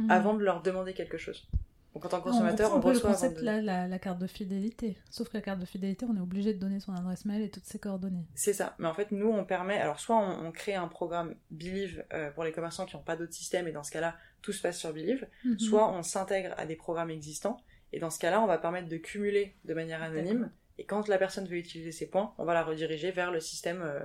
[0.00, 0.10] Mhm.
[0.10, 1.46] avant de leur demander quelque chose.
[1.94, 4.20] Donc en tant que consommateur, on, on, reçoit le concept de- là, la, la carte
[4.20, 4.96] de fidélité.
[5.10, 7.50] Sauf que la carte de fidélité, on est obligé de donner son adresse mail et
[7.50, 8.26] toutes ses coordonnées.
[8.34, 8.76] C'est ça.
[8.78, 9.76] Mais en fait, nous, on permet.
[9.76, 13.16] Alors, soit on, on crée un programme Believe euh, pour les commerçants qui n'ont pas
[13.16, 15.26] d'autre système, et dans ce cas-là, tout se passe sur Believe.
[15.44, 15.58] Mhm.
[15.58, 17.56] Soit on s'intègre à des programmes existants,
[17.92, 20.52] et dans ce cas-là, on va permettre de cumuler de manière anonyme.
[20.78, 23.82] Et quand la personne veut utiliser ses points, on va la rediriger vers le système
[23.82, 24.00] euh,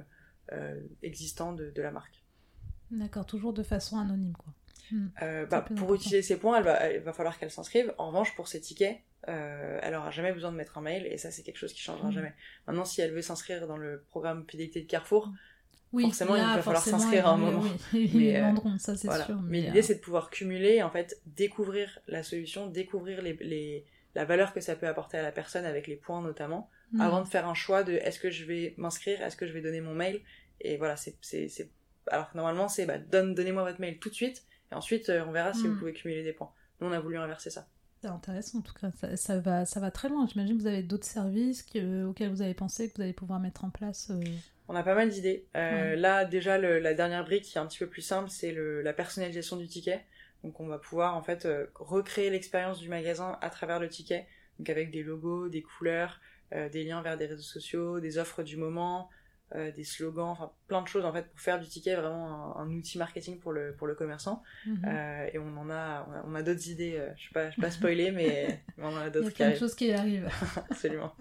[0.54, 2.24] euh, existant de, de la marque.
[2.92, 4.54] D'accord, toujours de façon anonyme, quoi.
[5.22, 7.94] Euh, bah, pour utiliser ses points, elle va, il va falloir qu'elle s'inscrive.
[7.98, 11.18] En revanche, pour ses tickets, euh, elle aura jamais besoin de mettre un mail, et
[11.18, 12.14] ça, c'est quelque chose qui changera Mhm.
[12.14, 12.34] jamais.
[12.68, 15.32] Maintenant, si elle veut s'inscrire dans le programme fidélité de Carrefour,
[15.94, 17.62] Oui, Forcément, il va falloir s'inscrire à un moment.
[17.94, 19.26] Oui, ils Mais, euh, vendront, ça c'est Voilà.
[19.26, 19.40] sûr.
[19.44, 24.26] Mais l'idée, c'est de pouvoir cumuler, en fait, découvrir la solution, découvrir les, les- la
[24.26, 27.00] valeur que ça peut apporter à la personne avec les points notamment, hmm.
[27.02, 29.62] avant de faire un choix de est-ce que je vais m'inscrire, est-ce que je vais
[29.62, 30.20] donner mon mail.
[30.60, 31.16] Et voilà, c'est.
[32.08, 34.44] Alors que normalement, c'est bah, donne, donnez-moi votre mail tout de suite,
[34.76, 36.52] et ensuite, euh, on verra si vous pouvez cumuler des points.
[36.82, 37.68] Nous, on a voulu inverser ça.
[38.02, 40.28] C'est intéressant en tout cas, ça, ça va, ça va très loin.
[40.28, 43.40] J'imagine que vous avez d'autres services que- auxquels vous avez pensé que vous allez pouvoir
[43.40, 44.12] mettre en place.
[44.12, 44.22] euh,
[44.68, 45.48] On a pas mal d'idées.
[45.56, 45.96] Euh, Ouais.
[45.96, 48.94] Là, déjà, le- la dernière brique qui est un petit peu plus simple, c'est la
[48.94, 50.04] personnalisation du ticket.
[50.44, 54.28] Donc, on va pouvoir en fait euh, recréer l'expérience du magasin à travers le ticket,
[54.60, 56.20] donc avec des logos, des couleurs,
[56.54, 59.10] euh, des liens vers des réseaux sociaux, des offres du moment,
[59.54, 62.64] euh, des slogans, enfin plein de choses en fait pour faire du ticket vraiment un,
[62.64, 64.42] un outil marketing pour le pour le commerçant.
[64.66, 64.84] mhm.
[64.88, 66.96] Euh, et on en a, on a, d'autres idées.
[66.98, 69.50] euh, je je vais pas spoiler, mais, on en a Il y d'autres a plein
[69.52, 70.30] de choses qui arrivent.
[70.70, 71.14] Absolument.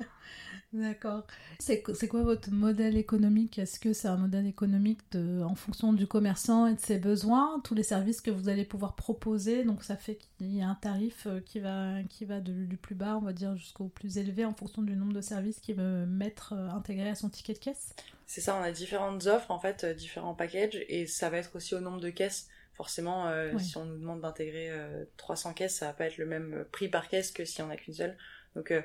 [0.72, 1.24] D'accord.
[1.60, 3.58] C'est qu- c'est quoi votre modèle économique?
[3.58, 7.60] Est-ce que c'est un modèle économique de, en fonction du commerçant et de ses besoins,
[7.62, 9.64] tous les services que vous allez pouvoir proposer?
[9.64, 12.76] Donc ça fait qu'il y a un tarif euh, qui va, qui va de- du
[12.76, 15.76] plus bas, on va dire, jusqu'au plus élevé en fonction du nombre de services qu'il
[15.76, 17.94] veut mettre intégré à son ticket de caisse?
[18.26, 21.54] C'est ça, on a différentes offres, en fait, euh, différents packages, et ça va être
[21.56, 22.48] aussi au nombre de caisses.
[22.72, 26.26] Forcément, euh, si on nous demande d'intégrer euh, 300 caisses, ça va pas être le
[26.26, 28.16] même euh, prix par caisse que si on a qu'une seule.
[28.56, 28.82] Donc, euh,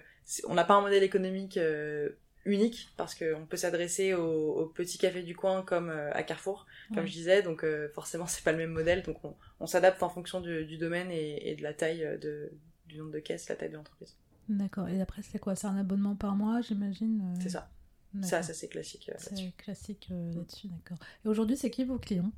[0.48, 2.10] on n'a pas un modèle économique euh,
[2.46, 7.06] unique, parce qu'on peut s'adresser aux petits cafés du coin comme euh, à Carrefour, comme
[7.06, 10.10] je disais, donc euh, forcément, c'est pas le même modèle, donc on, on s'adapte en
[10.10, 12.52] fonction du, du domaine et, et de la taille euh, de,
[12.88, 14.16] du nombre de caisses, la taille de l'entreprise.
[14.48, 14.88] D'accord.
[14.90, 15.56] Et après, c'est quoi?
[15.56, 17.70] C'est un abonnement par mois, j'imagine euh, C'est ça.
[18.24, 19.36] Ça, ça c'est classique euh, là-dessus.
[19.36, 20.98] C'est classique euh, là-dessus, d'accord.
[21.26, 22.32] Et aujourd'hui, c'est qui vos clients?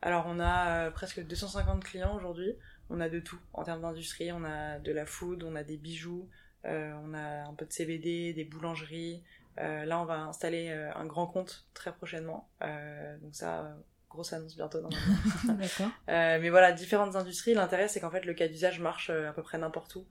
[0.00, 2.54] Alors, on a euh, presque 250 clients aujourd'hui.
[2.90, 4.32] On a de tout en termes d'industrie.
[4.32, 6.28] On a de la food, on a des bijoux,
[6.64, 9.22] euh, on a un peu de CBD, des boulangeries.
[9.58, 12.48] Euh, là, on va installer euh, un grand compte très prochainement.
[12.60, 13.76] Donc ça,
[14.10, 14.80] grosse annonce bientôt.
[14.80, 15.14] normalement.
[15.58, 15.90] D'accord.
[16.08, 17.54] Mais voilà, différentes industries.
[17.54, 20.06] L'intérêt, c'est qu'en fait, le cas d'usage marche à peu près n'importe où.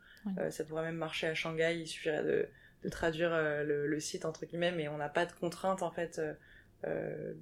[0.49, 1.79] Ça pourrait même marcher à Shanghai.
[1.79, 2.49] Il suffirait de,
[2.83, 5.91] de traduire euh, le, le site entre guillemets, mais on n'a pas de contraintes en
[5.91, 6.33] fait euh,
[6.85, 7.33] euh,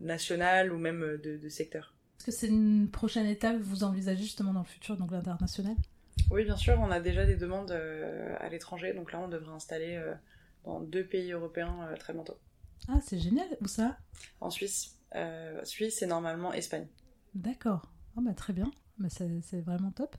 [0.00, 1.94] nationales ou même de, de secteur.
[2.18, 5.74] Est-ce que c'est une prochaine étape que vous envisagez justement dans le futur, donc l'international?
[6.30, 10.00] Oui, bien sûr, on a déjà des demandes à l'étranger, donc là on devrait installer
[10.64, 12.38] dans deux pays européens très bientôt.
[12.88, 13.46] Ah, c'est génial.
[13.60, 13.96] Où ça?
[14.40, 16.86] En Suisse, euh, Suisse et normalement Espagne.
[17.34, 17.90] D'accord.
[18.16, 18.70] Ah bah très bien.
[18.98, 20.16] Bah, c'est vraiment top.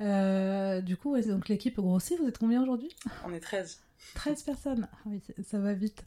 [0.00, 2.18] Euh, du coup, donc l'équipe grossit.
[2.18, 2.94] Vous êtes combien aujourd'hui?
[3.24, 3.82] On est 13.
[4.14, 4.88] 13 personnes.
[4.92, 6.04] Ah oui, ça va vite.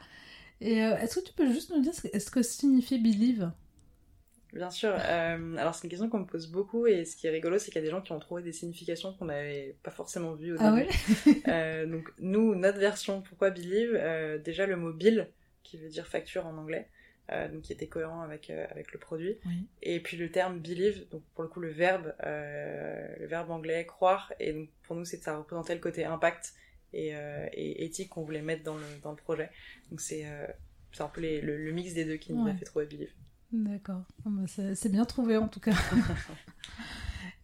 [0.59, 3.51] Et euh, est-ce que tu peux juste nous dire ce que, signifie believe?
[4.53, 4.93] Bien sûr.
[4.93, 7.67] euh, alors c'est une question qu'on me pose beaucoup et ce qui est rigolo, c'est
[7.71, 10.53] qu'il y a des gens qui ont trouvé des significations qu'on n'avait pas forcément vues
[10.53, 10.87] au Ah début.
[10.89, 11.41] ouais?
[11.47, 13.93] Euh, donc nous, notre version, pourquoi Believe?
[14.43, 15.29] Déjà le mot bill,
[15.63, 16.89] qui veut dire facture en anglais,
[17.29, 19.37] donc qui était cohérent avec, avec le produit.
[19.45, 19.67] Oui.
[19.81, 24.33] Et puis le terme believe, donc pour le coup le verbe, le verbe anglais croire,
[24.39, 26.53] et donc pour nous c'est ça représentait le côté impact
[26.93, 29.49] et, euh, et éthique qu'on voulait mettre dans le, dans le projet.
[29.89, 30.47] Donc c'est euh,
[30.91, 32.51] c'est un peu les- le, le mix des deux qui nous Ouais.
[32.51, 33.13] a fait trouver Believe.
[33.53, 34.03] D'accord.
[34.25, 34.43] Ah bah,
[34.75, 35.71] c'est bien trouvé en tout cas.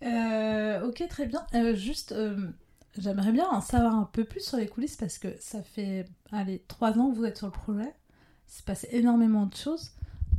[0.03, 1.45] Euh, ok, très bien.
[1.55, 2.38] Euh, juste, euh,
[2.97, 6.63] j'aimerais bien en savoir un peu plus sur les coulisses parce que ça fait, allez,
[6.67, 7.93] trois ans que vous êtes sur le projet.
[8.47, 9.91] Il s'est passé énormément de choses.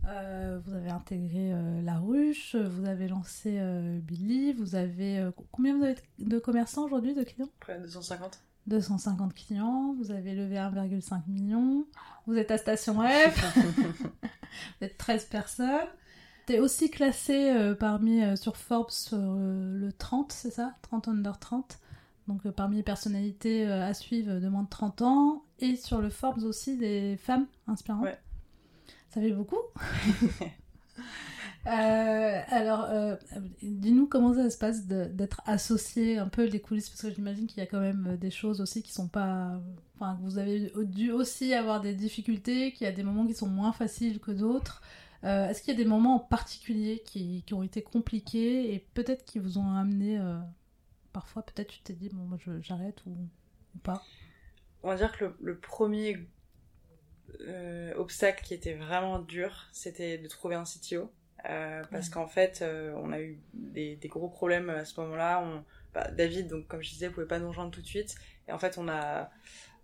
[0.06, 5.18] Euh, vous avez intégré euh, La Ruche, vous avez lancé euh, Billy, vous avez...
[5.18, 7.50] euh, combien vous avez de commerçants aujourd'hui, de clients?
[7.60, 11.86] Après 250 250 clients, vous avez levé 1,5 million,
[12.26, 15.88] vous êtes à Station F, vous êtes 13 personnes.
[16.46, 20.74] T'es aussi classé euh, parmi euh, sur Forbes sur euh, le 30, c'est ça?
[20.82, 21.78] 30 under 30.
[22.26, 25.44] Donc parmi les personnalités à suivre de moins de 30 ans.
[25.58, 28.04] Et sur le Forbes aussi des femmes inspirantes.
[28.04, 28.18] Ouais.
[29.10, 29.60] Ça fait beaucoup?
[31.66, 33.16] Euh, alors, euh,
[33.62, 37.58] dis-nous comment ça se passe d'être associé un peu les coulisses, parce que j'imagine qu'il
[37.58, 39.60] y a quand même des choses aussi qui sont pas.
[39.96, 43.34] Enfin, que vous avez dû aussi avoir des difficultés, qu'il y a des moments qui
[43.34, 44.82] sont moins faciles que d'autres.
[45.24, 49.24] Euh, est-ce qu'il y a des moments en particulier qui ont été compliqués et peut-être
[49.24, 50.20] qui vous ont amené.
[51.12, 53.16] parfois, peut-être tu t'es dit, bon, moi j'arrête ou,
[53.82, 54.02] pas?
[54.82, 56.28] On va dire que le premier
[57.96, 61.10] obstacle qui était vraiment dur, c'était de trouver un CTO.
[61.48, 65.40] Euh, parce qu'en fait, euh, on a eu des, des, gros problèmes à ce moment-là.
[65.42, 65.64] On...
[65.94, 68.16] Bah, David, donc comme je disais, pouvait pas nous rejoindre tout de suite.
[68.48, 69.30] Et en fait, on a,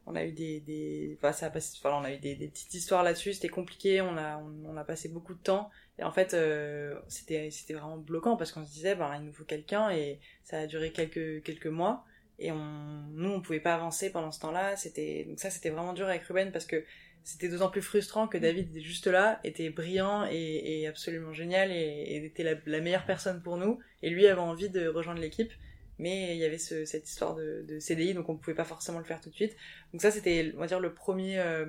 [0.06, 1.16] on a eu des, des...
[1.18, 1.78] Enfin, ça a passé...
[1.78, 3.34] enfin, on a eu des, des petites histoires là-dessus.
[3.34, 4.00] C'était compliqué.
[4.00, 5.70] On a, on, a passé beaucoup de temps.
[5.98, 9.32] Et en fait, euh, c'était, c'était vraiment bloquant parce qu'on se disait, bah, il nous
[9.32, 12.04] faut quelqu'un et ça a duré quelques, quelques mois.
[12.40, 14.76] Et on, nous, on pouvait pas avancer pendant ce temps-là.
[14.76, 16.84] C'était, donc ça, c'était vraiment dur avec Ruben parce que
[17.24, 22.22] c'était d'autant plus frustrant que David était juste là, était brillant et, absolument génial et,
[22.24, 23.78] était la, meilleure personne pour nous.
[24.02, 25.50] Et lui avait envie de rejoindre l'équipe,
[25.98, 29.22] mais il y avait cette histoire de, CDI, donc on pouvait pas forcément le faire
[29.22, 29.56] tout de suite.
[29.92, 31.64] Donc ça, c'était, on va dire, le premier, euh,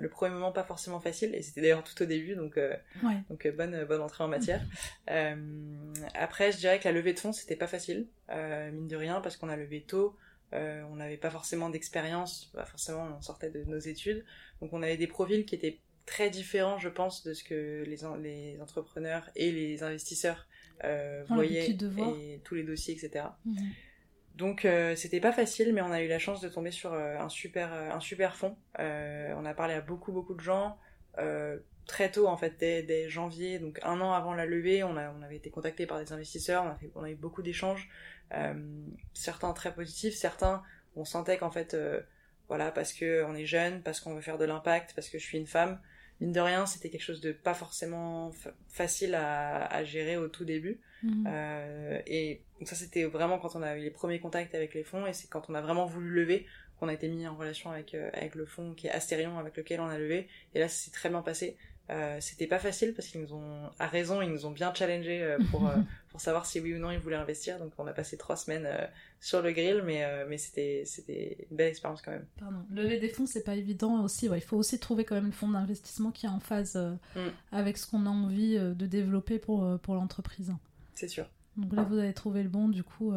[0.00, 2.74] le premier moment pas forcément facile, et c'était d'ailleurs tout au début, donc, euh,
[3.28, 4.62] donc euh, bonne, bonne entrée en matière.
[6.14, 9.36] après, je dirais que la levée de fonds, c'était pas facile, mine de rien, parce
[9.36, 10.16] qu'on a levé tôt.
[10.52, 14.24] Euh, on n'avait pas forcément d'expérience, bah, forcément on sortait de nos études,
[14.60, 17.96] donc on avait des profils qui étaient très différents, je pense, de ce que les,
[18.22, 20.46] les entrepreneurs et les investisseurs
[20.84, 23.26] euh, voyaient et tous les dossiers, etc.
[23.44, 23.56] Mhm.
[24.36, 27.28] Donc euh, c'était pas facile, mais on a eu la chance de tomber sur un
[27.28, 28.56] super un super fond.
[28.78, 30.78] on a parlé à beaucoup beaucoup de gens
[31.86, 35.22] très tôt en fait dès, janvier, donc un an avant la levée, on, a, on
[35.22, 37.88] avait été contacté par des investisseurs, on a, fait, on a eu beaucoup d'échanges.
[38.32, 38.54] Euh,
[39.12, 40.62] certains très positifs, certains
[40.96, 42.00] on sentait qu'en fait euh,
[42.48, 45.24] voilà parce que on est jeune, parce qu'on veut faire de l'impact, parce que je
[45.24, 45.80] suis une femme.
[46.20, 48.30] Mine de rien, c'était quelque chose de pas forcément
[48.68, 50.78] facile à, gérer au tout début.
[51.02, 51.24] Mhm.
[51.26, 54.84] Euh, et donc ça, c'était vraiment quand on a eu les premiers contacts avec les
[54.84, 56.46] fonds, et c'est quand on a vraiment voulu lever
[56.78, 59.80] qu'on a été mis en relation avec avec le fonds qui est Astérion, avec lequel
[59.80, 60.28] on a levé.
[60.54, 61.56] Et là, ça s'est très bien passé.
[61.90, 65.22] Euh, c'était pas facile parce qu'ils nous ont, à raison, ils nous ont bien challengé
[65.22, 65.76] euh, pour, euh,
[66.08, 67.58] pour savoir si oui ou non ils voulaient investir.
[67.58, 68.66] Donc on a passé trois semaines
[69.20, 72.26] sur le grill, mais, mais c'était, c'était une belle expérience quand même.
[72.38, 72.64] Pardon.
[72.70, 74.26] Lever des fonds, c'est pas évident aussi.
[74.32, 77.20] il faut aussi trouver quand même le fonds d'investissement qui est en phase mm.
[77.52, 80.52] avec ce qu'on a envie de développer pour, pour l'entreprise.
[80.94, 81.28] C'est sûr.
[81.56, 83.12] Donc là, vous avez trouvé le bon, du coup,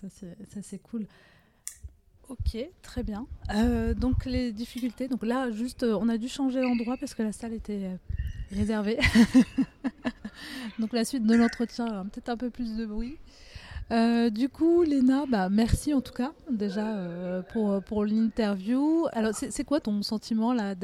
[0.00, 1.06] ça c'est cool.
[2.28, 3.26] Ok, très bien.
[3.54, 7.22] Euh, donc les difficultés, donc là juste euh, on a dû changer d'endroit parce que
[7.22, 7.96] la salle était euh,
[8.50, 8.98] réservée.
[10.80, 13.18] donc la suite de l'entretien, peut-être un peu plus de bruit.
[14.32, 19.06] du coup, Léna, bah, merci en tout cas déjà pour, pour l'interview.
[19.12, 20.74] Alors, c'est quoi ton sentiment là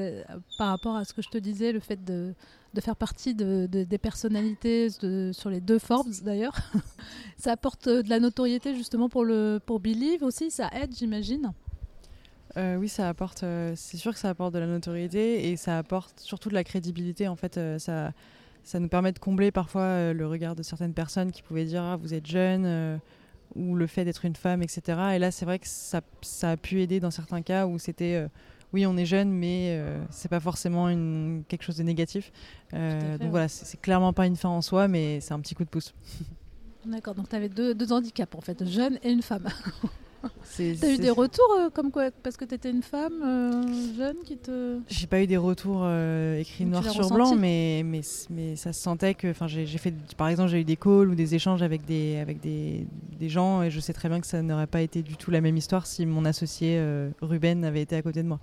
[0.59, 2.34] par rapport à ce que je te disais, le fait de,
[2.75, 4.89] de faire partie de, des personnalités
[5.33, 6.57] sur les deux Forbes d'ailleurs.
[7.39, 11.53] ça apporte de la notoriété justement pour, le, pour Believe aussi, ça aide j'imagine.
[12.57, 15.79] Euh, oui, ça apporte, euh, c'est sûr que ça apporte de la notoriété et ça
[15.79, 17.27] apporte surtout de la crédibilité.
[17.29, 18.12] En fait, euh, ça,
[18.62, 21.97] ça nous permet de combler parfois le regard de certaines personnes qui pouvaient dire ah,
[21.97, 23.01] vous êtes jeune
[23.55, 24.99] ou le fait d'être une femme, etc.
[25.14, 28.27] Et là, c'est vrai que ça, ça, a pu aider dans certains cas où c'était
[28.73, 32.33] oui, on est jeune, mais euh, c'est pas forcément une, quelque chose de négatif.
[32.73, 35.64] Euh, donc voilà, c'est clairement pas une fin en soi, mais c'est un petit coup
[35.64, 35.95] de pouce.
[36.87, 39.49] D'accord, donc tu avais deux, deux, handicaps en fait, jeune et une femme.
[40.57, 44.37] T'as eu des retours euh, comme quoi parce que t'étais une femme euh, jeune qui
[44.37, 44.79] te.
[44.89, 48.01] J'ai pas eu des retours euh, écrits noir sur blanc, mais, mais,
[48.31, 49.31] mais ça se sentait que.
[49.31, 49.95] Enfin, j'ai fait.
[50.16, 52.87] Par exemple, j'ai eu des calls ou des échanges avec des, avec des,
[53.18, 55.41] des, gens et je sais très bien que ça n'aurait pas été du tout la
[55.41, 56.83] même histoire si mon associé
[57.20, 58.41] Ruben avait été à côté de moi.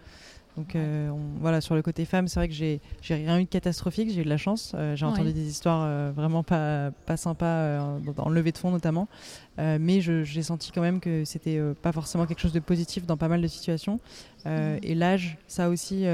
[0.60, 4.10] Donc euh, voilà, sur le côté femme, c'est vrai que j'ai rien eu de catastrophique,
[4.10, 4.74] j'ai eu de la chance.
[4.76, 7.80] Euh, j'ai entendu des histoires euh, vraiment pas, pas sympas,
[8.18, 9.08] en levée de fonds notamment.
[9.58, 13.30] mais j'ai senti quand même que c'était pas forcément quelque chose de positif dans pas
[13.30, 14.02] mal de situations.
[14.46, 14.80] Mhm.
[14.84, 16.06] Et l'âge, ça aussi,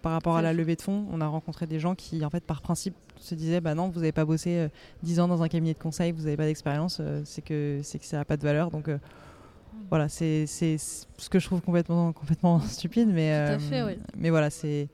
[0.00, 2.44] par rapport à la levée de fonds, on a rencontré des gens qui, en fait,
[2.44, 4.68] par principe, se disaient bah non, vous n'avez pas bossé
[5.02, 8.18] 10 ans dans un cabinet de conseil, vous n'avez pas d'expérience, c'est que, que ça
[8.18, 8.70] n'a pas de valeur.
[8.70, 8.88] Donc
[9.88, 14.88] voilà, c'est ce que je trouve complètement, complètement stupide, mais, euh, mais voilà, c'est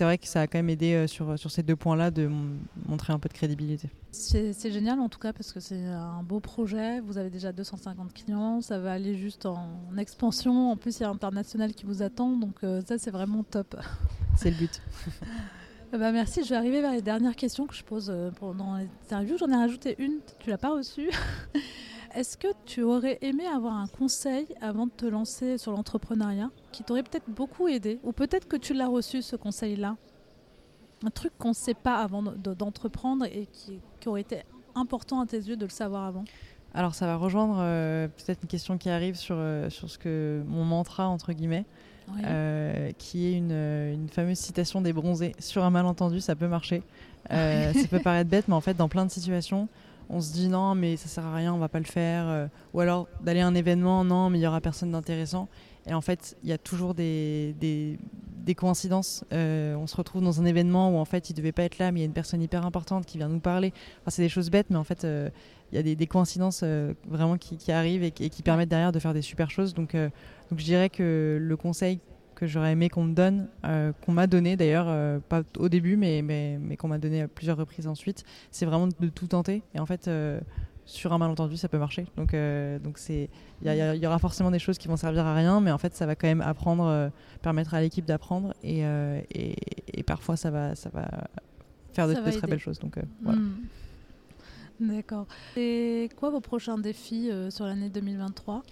[0.00, 2.30] vrai que ça a quand même aidé euh, sur, sur ces deux points-là de
[2.88, 3.88] montrer un peu de crédibilité.
[4.10, 7.00] C'est génial en tout cas parce que c'est un beau projet.
[7.00, 9.68] Vous avez déjà 250 clients, ça va aller juste en,
[9.98, 10.70] expansion.
[10.70, 13.76] En plus, il y a international qui vous attend, donc euh, ça c'est vraiment top.
[14.36, 14.82] C'est le but.
[15.92, 19.38] bah merci, je vais arriver vers les dernières questions que je pose pendant l'interview.
[19.38, 21.08] J'en ai rajouté une, tu l'as pas reçue?
[22.14, 26.84] Est-ce que tu aurais aimé avoir un conseil avant de te lancer sur l'entrepreneuriat qui
[26.84, 29.96] t'aurait peut-être beaucoup aidé Ou peut-être que tu l'as reçu ce conseil-là?
[31.04, 34.42] Un truc qu'on ne sait pas avant d'entreprendre et qui, qui, aurait été
[34.76, 36.24] important à tes yeux de le savoir avant?
[36.72, 40.44] Alors ça va rejoindre euh, peut-être une question qui arrive sur, euh, sur ce que
[40.46, 41.64] mon mantra entre guillemets.
[42.22, 45.34] Euh, qui est une, une, fameuse citation des bronzés.
[45.38, 46.82] Sur un malentendu, ça peut marcher.
[47.30, 49.68] ça peut paraître bête, mais en fait, dans plein de situations,
[50.10, 52.48] on se dit non, mais ça sert à rien, on va pas le faire.
[52.72, 55.48] ou alors d'aller à un événement, non, mais il y aura personne d'intéressant.
[55.86, 59.24] Et en fait, il y a toujours des, des, coïncidences.
[59.32, 61.92] Euh, on se retrouve dans un événement où en fait il devait pas être là,
[61.92, 63.72] mais il y a une personne hyper importante qui vient nous parler.
[64.08, 65.28] C'est des choses bêtes, mais en fait euh,
[65.72, 68.98] il y a des, des coïncidences euh, vraiment qui, arrivent et, qui permettent derrière de
[68.98, 69.74] faire des super choses.
[69.74, 72.00] Donc je dirais que le conseil
[72.34, 76.58] que j'aurais aimé qu'on me donne, qu'on m'a donné d'ailleurs, pas au début, mais, mais,
[76.60, 79.62] mais qu'on m'a donné à plusieurs reprises ensuite, c'est vraiment de tout tenter.
[79.74, 80.08] Et en fait,
[80.86, 82.06] sur un malentendu, ça peut marcher.
[82.16, 83.28] Donc, euh, donc c'est,
[83.62, 86.06] il y, aura forcément des choses qui vont servir à rien, mais en fait, ça
[86.06, 87.08] va quand même apprendre, euh,
[87.42, 89.56] permettre à l'équipe d'apprendre, euh, et,
[89.92, 91.08] et, parfois, ça va, ça va
[91.92, 92.78] faire de, très belles choses.
[92.78, 93.38] Donc, voilà.
[93.38, 93.54] Hmm.
[94.80, 95.26] D'accord.
[95.56, 98.62] Et quoi vos prochains défis sur l'année 2023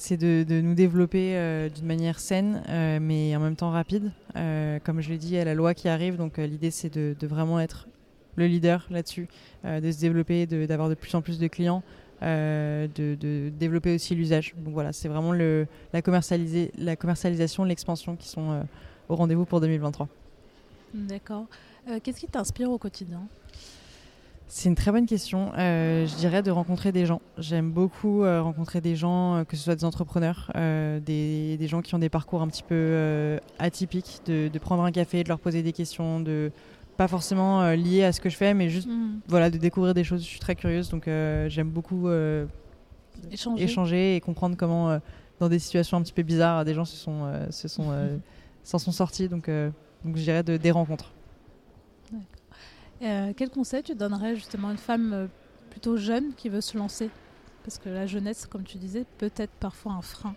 [0.00, 2.62] c'est de, nous développer d'une manière saine,
[3.00, 4.12] mais en même temps rapide.
[4.34, 7.26] comme je l'ai dit, il y a la loi qui arrive, donc l'idée c'est de,
[7.26, 7.86] vraiment être
[8.36, 9.28] le leader là-dessus,
[9.64, 11.82] euh, de se développer, d'avoir de, plus en plus de clients,
[12.22, 14.54] euh, de, développer aussi l'usage.
[14.56, 16.00] Donc voilà, c'est vraiment le, la,
[16.78, 18.62] la commercialisation, l'expansion qui sont euh,
[19.08, 20.08] au rendez-vous pour 2023.
[20.94, 21.46] D'accord.
[22.02, 23.22] Qu'est-ce qui t'inspire au quotidien?
[24.52, 25.52] C'est une très bonne question.
[25.56, 27.22] je dirais de rencontrer des gens.
[27.38, 31.98] J'aime beaucoup rencontrer des gens, que ce soit des entrepreneurs, des, des, gens qui ont
[31.98, 35.72] des parcours un petit peu atypiques, de, de, prendre un café, de leur poser des
[35.72, 36.50] questions, de,
[37.00, 39.20] pas forcément euh, lié à ce que je fais, mais juste mm.
[39.26, 40.22] voilà, de découvrir des choses.
[40.22, 42.44] Je suis très curieuse, donc euh, j'aime beaucoup euh,
[43.30, 44.16] échanger.
[44.16, 45.00] et comprendre comment,
[45.38, 47.90] dans des situations un petit peu bizarres, des gens se sont, se sont,
[48.64, 49.30] s'en sont sortis.
[49.30, 49.48] Donc,
[50.04, 51.14] donc je dirais de, des rencontres.
[53.00, 55.28] Quel conseil tu donnerais justement à une femme
[55.70, 57.10] plutôt jeune qui veut se lancer?
[57.64, 60.34] Parce que la jeunesse, comme tu disais, peut être parfois un frein.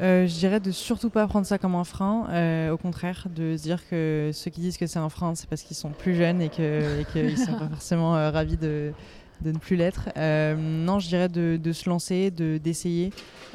[0.00, 3.56] Euh, je dirais de surtout pas prendre ça comme un frein, euh, au contraire, de
[3.56, 6.14] se dire que ceux qui disent que c'est un frein, c'est parce qu'ils sont plus
[6.14, 8.92] jeunes et qu'ils ne sont pas forcément euh, ravis de,
[9.40, 10.08] de, ne plus l'être.
[10.16, 13.12] non, je dirais de, se lancer, d'essayer,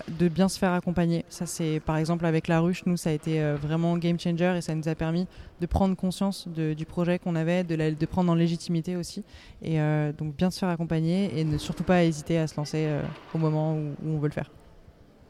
[0.07, 1.25] de, bien se faire accompagner.
[1.29, 4.61] Ça, c'est par exemple avec la ruche, nous, ça a été vraiment game changer et
[4.61, 5.27] ça nous a permis
[5.59, 9.23] de prendre conscience du projet qu'on avait, de, prendre en légitimité aussi.
[9.61, 9.77] Et
[10.17, 12.87] donc, bien se faire accompagner et ne surtout pas hésiter à se lancer
[13.33, 14.51] au moment où, où on veut le faire.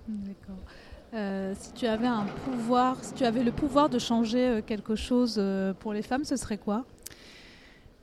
[0.07, 0.57] D'accord.
[1.13, 4.95] Euh, si tu avais un pouvoir, si tu avais le pouvoir de changer euh, quelque
[4.95, 6.85] chose euh, pour les femmes, ce serait quoi?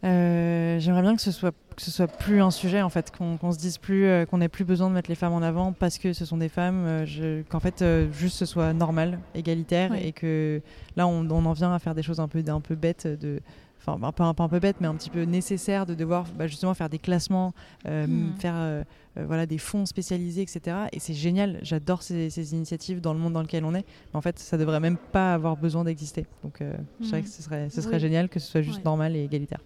[0.03, 3.59] J'aimerais bien que ce soit que ce soit plus un sujet en fait, qu'on se
[3.59, 6.24] dise plus qu'on n'ait plus besoin de mettre les femmes en avant parce que ce
[6.24, 7.05] sont des femmes,
[7.49, 10.61] qu'en fait juste ce soit normal, égalitaire et que
[10.96, 13.40] là on, on, en vient à faire des choses un peu un peu bêtes de
[13.86, 16.88] enfin pas, un peu bête, mais un petit peu nécessaire de devoir bah, justement faire
[16.88, 17.53] des classements,
[17.86, 18.32] euh, hmm.
[18.38, 18.82] faire euh,
[19.16, 20.76] euh, voilà des fonds spécialisés, etc.
[20.92, 21.59] Et c'est génial.
[21.62, 23.84] J'adore ces, initiatives dans le monde dans lequel on est.
[24.12, 26.26] Mais en fait, ça devrait même pas avoir besoin d'exister.
[26.42, 26.62] Donc,
[27.01, 29.61] je dirais que ce serait, ce serait génial que ce soit juste normal et égalitaire.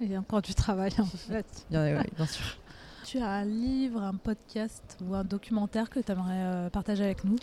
[0.00, 1.66] Il y a encore du travail en fait.
[1.70, 2.44] bien, bien sûr.
[3.04, 7.36] Tu as un livre, un podcast ou un documentaire que tu aimerais partager avec nous?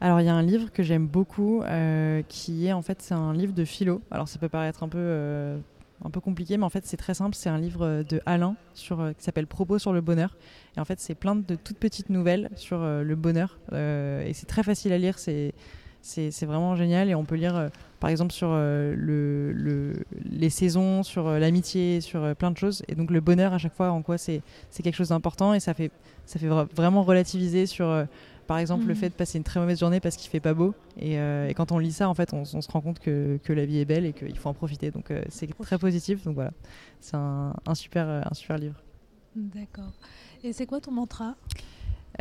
[0.00, 3.14] Alors il y a un livre que j'aime beaucoup euh, qui est en fait c'est
[3.14, 4.02] un livre de philo.
[4.10, 5.58] Alors ça peut paraître un peu euh,
[6.04, 7.34] un peu compliqué, mais en fait c'est très simple.
[7.34, 10.36] C'est un livre de Alain sur euh, qui s'appelle Propos sur le bonheur.
[10.76, 14.62] Et en fait c'est plein de toutes petites nouvelles sur le bonheur et c'est très
[14.62, 15.18] facile à lire.
[15.18, 15.54] C'est
[16.06, 19.94] c'est vraiment génial et on peut lire par exemple sur le, le,
[20.24, 22.82] les saisons, sur l'amitié, sur plein de choses.
[22.88, 24.42] Et donc le bonheur à chaque fois en quoi c'est
[24.82, 25.90] quelque chose d'important et ça fait
[26.24, 28.06] ça fait vraiment relativiser sur
[28.46, 28.96] par exemple, le mm.
[28.96, 30.74] fait de passer une très mauvaise journée parce qu'il fait pas beau.
[31.02, 33.66] Euh, et, quand on lit ça, en fait, on, se rend compte que, que, la
[33.66, 34.90] vie est belle et qu'il faut en profiter.
[34.90, 36.22] Donc, euh, c'est très positif.
[36.22, 36.52] Donc voilà,
[37.00, 38.80] c'est un, un, super, un super livre.
[39.34, 39.92] D'accord.
[40.44, 41.36] Et c'est quoi ton mantra?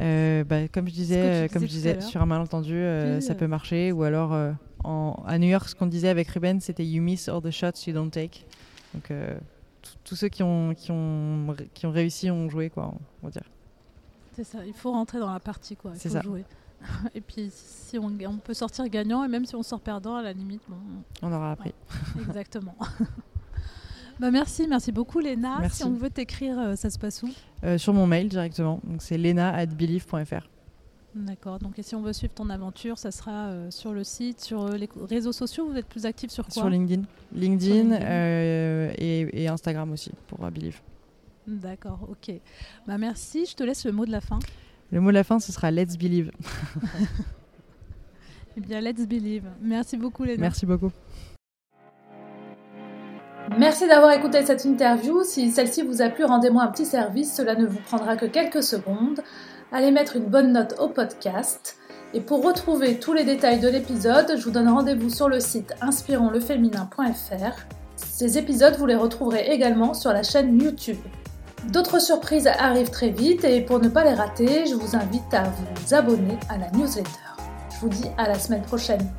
[0.01, 2.83] Euh, bah, Comme je disais, comme je disais sur un malentendu,
[3.21, 3.91] ça peut marcher.
[3.91, 4.35] Ou alors,
[4.83, 7.87] en, à New York, ce qu'on disait avec Ruben, c'était You miss all the shots
[7.87, 8.45] you don't take.
[8.93, 9.11] Donc,
[10.03, 13.43] tous ceux qui ont, qui, ont, qui ont réussi ont joué, quoi, on va dire.
[14.35, 15.93] C'est ça, il faut rentrer dans la partie, quoi.
[15.93, 16.21] Faut ça.
[16.21, 16.43] jouer.
[17.15, 20.21] et puis, si on, on, peut sortir gagnant, et même si on sort perdant, à
[20.21, 20.77] la limite, bon,
[21.21, 21.73] on aura appris.
[22.27, 22.75] exactement.
[24.19, 25.67] bah merci, merci beaucoup, Léna.
[25.69, 27.29] Si on veut t'écrire, euh, ça se passe où
[27.63, 28.79] euh, Sur mon mail directement.
[28.83, 30.47] Donc, c'est lena.believe.fr.
[31.15, 31.59] D'accord.
[31.59, 34.69] Donc, et si on veut suivre ton aventure, ça sera euh, sur le site, sur
[34.69, 35.67] les réseaux sociaux.
[35.69, 37.03] Vous êtes plus actif sur quoi Sur LinkedIn.
[37.33, 37.91] LinkedIn,
[38.97, 40.81] et, et, Instagram aussi pour Believe.
[41.47, 42.35] D'accord, ok.
[42.87, 44.39] Bah merci, je te laisse le mot de la fin.
[44.91, 46.31] Le mot de la fin, ce sera Let's Believe.
[48.57, 49.45] eh bien, Let's Believe.
[49.61, 50.41] Merci beaucoup, Léna.
[50.41, 50.91] Merci beaucoup.
[53.57, 55.23] Merci d'avoir écouté cette interview.
[55.23, 57.33] Si celle-ci vous a plu, rendez-moi un petit service.
[57.33, 59.21] Cela ne vous prendra que quelques secondes.
[59.71, 61.77] Allez mettre une bonne note au podcast.
[62.13, 65.73] Et pour retrouver tous les détails de l'épisode, je vous donne rendez-vous sur le site
[65.81, 67.65] inspironsleféminin.fr.
[67.95, 70.97] Ces épisodes, vous les retrouverez également sur la chaîne YouTube.
[71.71, 75.43] D'autres surprises arrivent très vite et pour ne pas les rater, je vous invite à
[75.43, 77.09] vous abonner à la newsletter.
[77.73, 79.11] Je vous dis à la semaine prochaine.